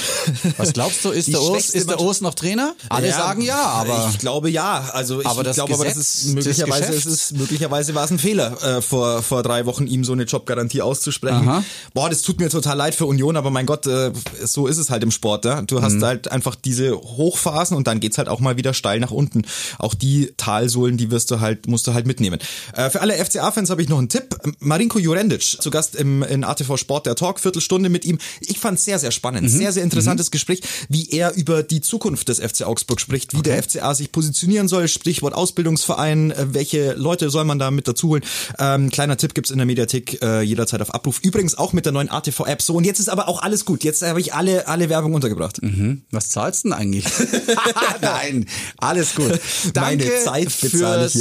Was 0.57 0.73
glaubst 0.73 1.05
du, 1.05 1.11
ist 1.11 1.29
Die 1.29 1.33
der 1.33 1.43
Urs, 1.43 1.71
ist 1.71 1.91
der 1.91 2.01
Urs 2.01 2.23
noch 2.23 2.35
Trainer? 2.35 2.75
Alle 2.89 3.11
sagen 3.13 3.43
ja, 3.43 3.59
aber 3.63 4.09
ich 4.11 4.19
glaube 4.19 4.49
ja. 4.49 4.89
Also 4.95 5.21
ich 5.21 5.27
Aber 5.27 5.43
das 5.45 5.57
glaube, 5.57 5.75
aber 5.75 5.85
das 5.85 5.95
Gesetz 5.95 6.15
ist 6.25 6.35
möglicherweise 6.35 6.87
Geschäfts? 6.87 7.07
es 7.07 7.13
ist 7.13 7.33
möglicherweise 7.37 7.95
war 7.95 8.05
es 8.05 8.11
ein 8.11 8.19
Fehler 8.19 8.63
äh, 8.63 8.81
vor 8.83 9.23
vor 9.23 9.43
drei 9.43 9.67
Wochen 9.67 9.87
ihm 9.87 10.05
so 10.05 10.13
eine 10.15 10.23
Jobgarantie 10.25 10.81
auszusprechen. 10.81 11.49
Aha. 11.49 11.65
Boah, 11.93 12.09
das 12.09 12.23
tut 12.23 12.41
mir 12.41 12.49
total 12.49 12.77
leid 12.79 12.95
für 12.95 13.05
Union, 13.07 13.37
aber 13.37 13.51
mein 13.51 13.67
Gott, 13.67 13.87
äh, 13.87 14.13
so 14.43 14.67
ist 14.67 14.79
es 14.79 14.89
halt 14.89 15.03
im 15.03 15.11
Sport. 15.11 15.45
Ja? 15.45 15.61
Du 15.63 15.79
Mhm. 15.79 15.83
hast 15.83 16.03
halt 16.03 16.31
einfach 16.33 16.55
diese 16.55 16.97
Hochphasen 16.97 17.77
und 17.77 17.87
dann 17.87 18.01
geht's 18.01 18.17
halt 18.17 18.29
auch 18.29 18.41
mal 18.41 18.57
wieder 18.57 18.73
steil 18.73 19.01
nach 19.01 19.11
unten. 19.11 19.43
Auch 19.79 19.93
die 19.95 20.33
Talsohlen, 20.39 20.97
die 20.97 21.11
wirst 21.11 21.31
du 21.31 21.41
halt 21.41 21.67
musst 21.67 21.87
du 21.87 21.93
halt 21.93 22.07
mitnehmen. 22.07 22.39
Äh, 22.75 22.89
für 22.89 23.03
alle 23.03 23.15
FCA-Fans 23.23 23.69
habe 23.69 23.83
ich 23.83 23.89
noch 23.91 23.99
einen 23.99 24.09
Tipp. 24.09 24.37
Marinko 24.63 24.99
Jurendic 24.99 25.43
zu 25.43 25.71
Gast 25.71 25.95
im 25.95 26.23
in 26.23 26.45
ATV 26.45 26.77
Sport 26.77 27.07
der 27.07 27.15
Talk, 27.15 27.41
Viertelstunde 27.41 27.89
mit 27.89 28.05
ihm. 28.05 28.19
Ich 28.41 28.59
fand 28.59 28.79
es 28.79 28.85
sehr, 28.85 28.99
sehr 28.99 29.11
spannend, 29.11 29.45
mhm. 29.45 29.49
sehr, 29.49 29.73
sehr 29.73 29.83
interessantes 29.83 30.29
mhm. 30.29 30.33
Gespräch, 30.33 30.61
wie 30.89 31.11
er 31.11 31.35
über 31.35 31.63
die 31.63 31.81
Zukunft 31.81 32.29
des 32.29 32.41
FC 32.41 32.63
Augsburg 32.63 33.01
spricht, 33.01 33.33
wie 33.35 33.39
okay. 33.39 33.51
der 33.51 33.63
FCA 33.63 33.95
sich 33.95 34.13
positionieren 34.13 34.69
soll, 34.69 34.89
Stichwort 34.89 35.35
Ausbildungsverein, 35.35 36.31
äh, 36.31 36.55
welche 36.55 36.95
Leute 36.95 37.31
soll 37.31 37.45
man 37.45 37.59
da 37.59 37.71
mit 37.71 37.89
dazu 37.89 38.09
holen. 38.09 38.23
Ähm, 38.59 38.91
kleiner 38.91 39.17
Tipp 39.17 39.35
gibt's 39.35 39.51
in 39.51 39.59
der 39.59 39.67
Mediathek 39.67 40.23
äh, 40.23 40.43
jederzeit 40.43 40.81
auf 40.81 40.95
Abruf. 40.95 41.21
Übrigens 41.23 41.57
auch 41.57 41.73
mit 41.73 41.85
der 41.85 41.93
neuen 41.93 42.11
ATV-App. 42.11 42.63
So, 42.63 42.75
und 42.75 42.85
jetzt 42.85 43.01
ist 43.01 43.09
aber 43.09 43.29
auch 43.29 43.43
alles 43.43 43.65
gut. 43.65 43.85
Jetzt 43.85 44.03
habe 44.03 44.21
ich 44.21 44.35
alle, 44.35 44.69
alle 44.69 44.89
Werbung 44.89 45.15
untergebracht. 45.15 45.63
Mhm. 45.63 46.03
Was 46.11 46.31
zahlst 46.31 46.65
du 46.65 46.69
denn 46.69 46.79
eigentlich? 46.79 47.05
Nein, 48.01 48.47
alles 48.79 49.15
gut. 49.15 49.41
Danke 49.73 50.05
Meine 50.05 50.25
Zeit 50.25 50.53
fürs 50.53 51.13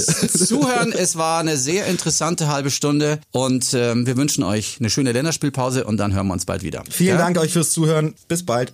Zuhören. 0.48 0.92
Es 0.92 1.16
war 1.16 1.40
eine 1.40 1.58
sehr 1.58 1.88
interessante 1.88 2.48
halbe 2.48 2.72
Stunde 2.72 3.20
und 3.32 3.74
ähm, 3.74 4.06
wir 4.06 4.18
wünschen 4.18 4.44
euch 4.44 4.78
eine 4.80 4.90
schöne 4.90 5.12
Länderspielpause 5.12 5.86
und 5.86 5.98
dann 5.98 6.14
hören 6.14 6.28
wir 6.28 6.34
uns 6.34 6.46
bald 6.46 6.64
wieder. 6.64 6.84
Vielen 6.90 7.18
ja? 7.18 7.18
Dank 7.18 7.38
euch 7.38 7.54
fürs 7.54 7.72
Zuhören. 7.72 8.14
Bis 8.28 8.46
bald. 8.46 8.74